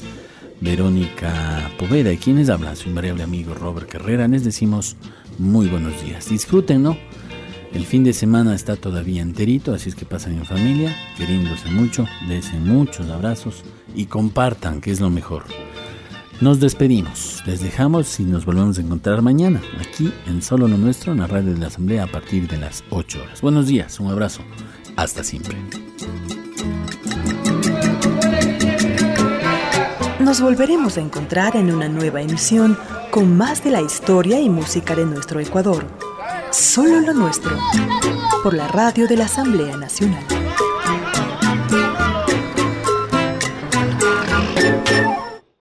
Verónica 0.61 1.71
Poveda 1.79 2.13
y 2.13 2.17
quienes 2.17 2.47
hablan, 2.51 2.75
su 2.75 2.89
invariable 2.89 3.23
amigo 3.23 3.55
Robert 3.55 3.89
Carrera, 3.89 4.27
les 4.27 4.43
decimos 4.43 4.95
muy 5.39 5.65
buenos 5.65 5.99
días. 6.03 6.29
Disfruten, 6.29 6.83
¿no? 6.83 6.95
El 7.73 7.83
fin 7.85 8.03
de 8.03 8.13
semana 8.13 8.53
está 8.53 8.75
todavía 8.75 9.23
enterito, 9.23 9.73
así 9.73 9.89
es 9.89 9.95
que 9.95 10.05
pasen 10.05 10.37
en 10.37 10.45
familia, 10.45 10.95
queriéndose 11.17 11.71
mucho, 11.71 12.05
desen 12.27 12.63
muchos 12.63 13.09
abrazos 13.09 13.63
y 13.95 14.05
compartan, 14.05 14.81
que 14.81 14.91
es 14.91 14.99
lo 14.99 15.09
mejor. 15.09 15.45
Nos 16.39 16.59
despedimos, 16.59 17.41
les 17.47 17.61
dejamos 17.61 18.19
y 18.19 18.23
nos 18.23 18.45
volvemos 18.45 18.77
a 18.77 18.81
encontrar 18.81 19.23
mañana, 19.23 19.59
aquí 19.81 20.13
en 20.27 20.43
Solo 20.43 20.67
Lo 20.67 20.77
Nuestro, 20.77 21.11
en 21.11 21.19
la 21.19 21.25
radio 21.25 21.51
de 21.51 21.57
la 21.57 21.65
Asamblea 21.65 22.03
a 22.03 22.07
partir 22.07 22.47
de 22.47 22.57
las 22.57 22.83
8 22.91 23.23
horas. 23.23 23.41
Buenos 23.41 23.65
días, 23.65 23.99
un 23.99 24.11
abrazo, 24.11 24.43
hasta 24.95 25.23
siempre. 25.23 25.57
Nos 30.19 30.39
volveremos 30.39 30.97
a 30.97 31.01
encontrar 31.01 31.55
en 31.55 31.73
una 31.73 31.89
nueva 31.89 32.21
emisión 32.21 32.77
con 33.09 33.35
más 33.35 33.63
de 33.63 33.71
la 33.71 33.81
historia 33.81 34.39
y 34.39 34.47
música 34.47 34.95
de 34.95 35.05
nuestro 35.05 35.39
Ecuador. 35.39 35.87
Solo 36.51 37.01
lo 37.01 37.13
nuestro, 37.13 37.57
por 38.43 38.53
la 38.53 38.67
radio 38.67 39.07
de 39.07 39.17
la 39.17 39.25
Asamblea 39.25 39.75
Nacional. 39.75 40.36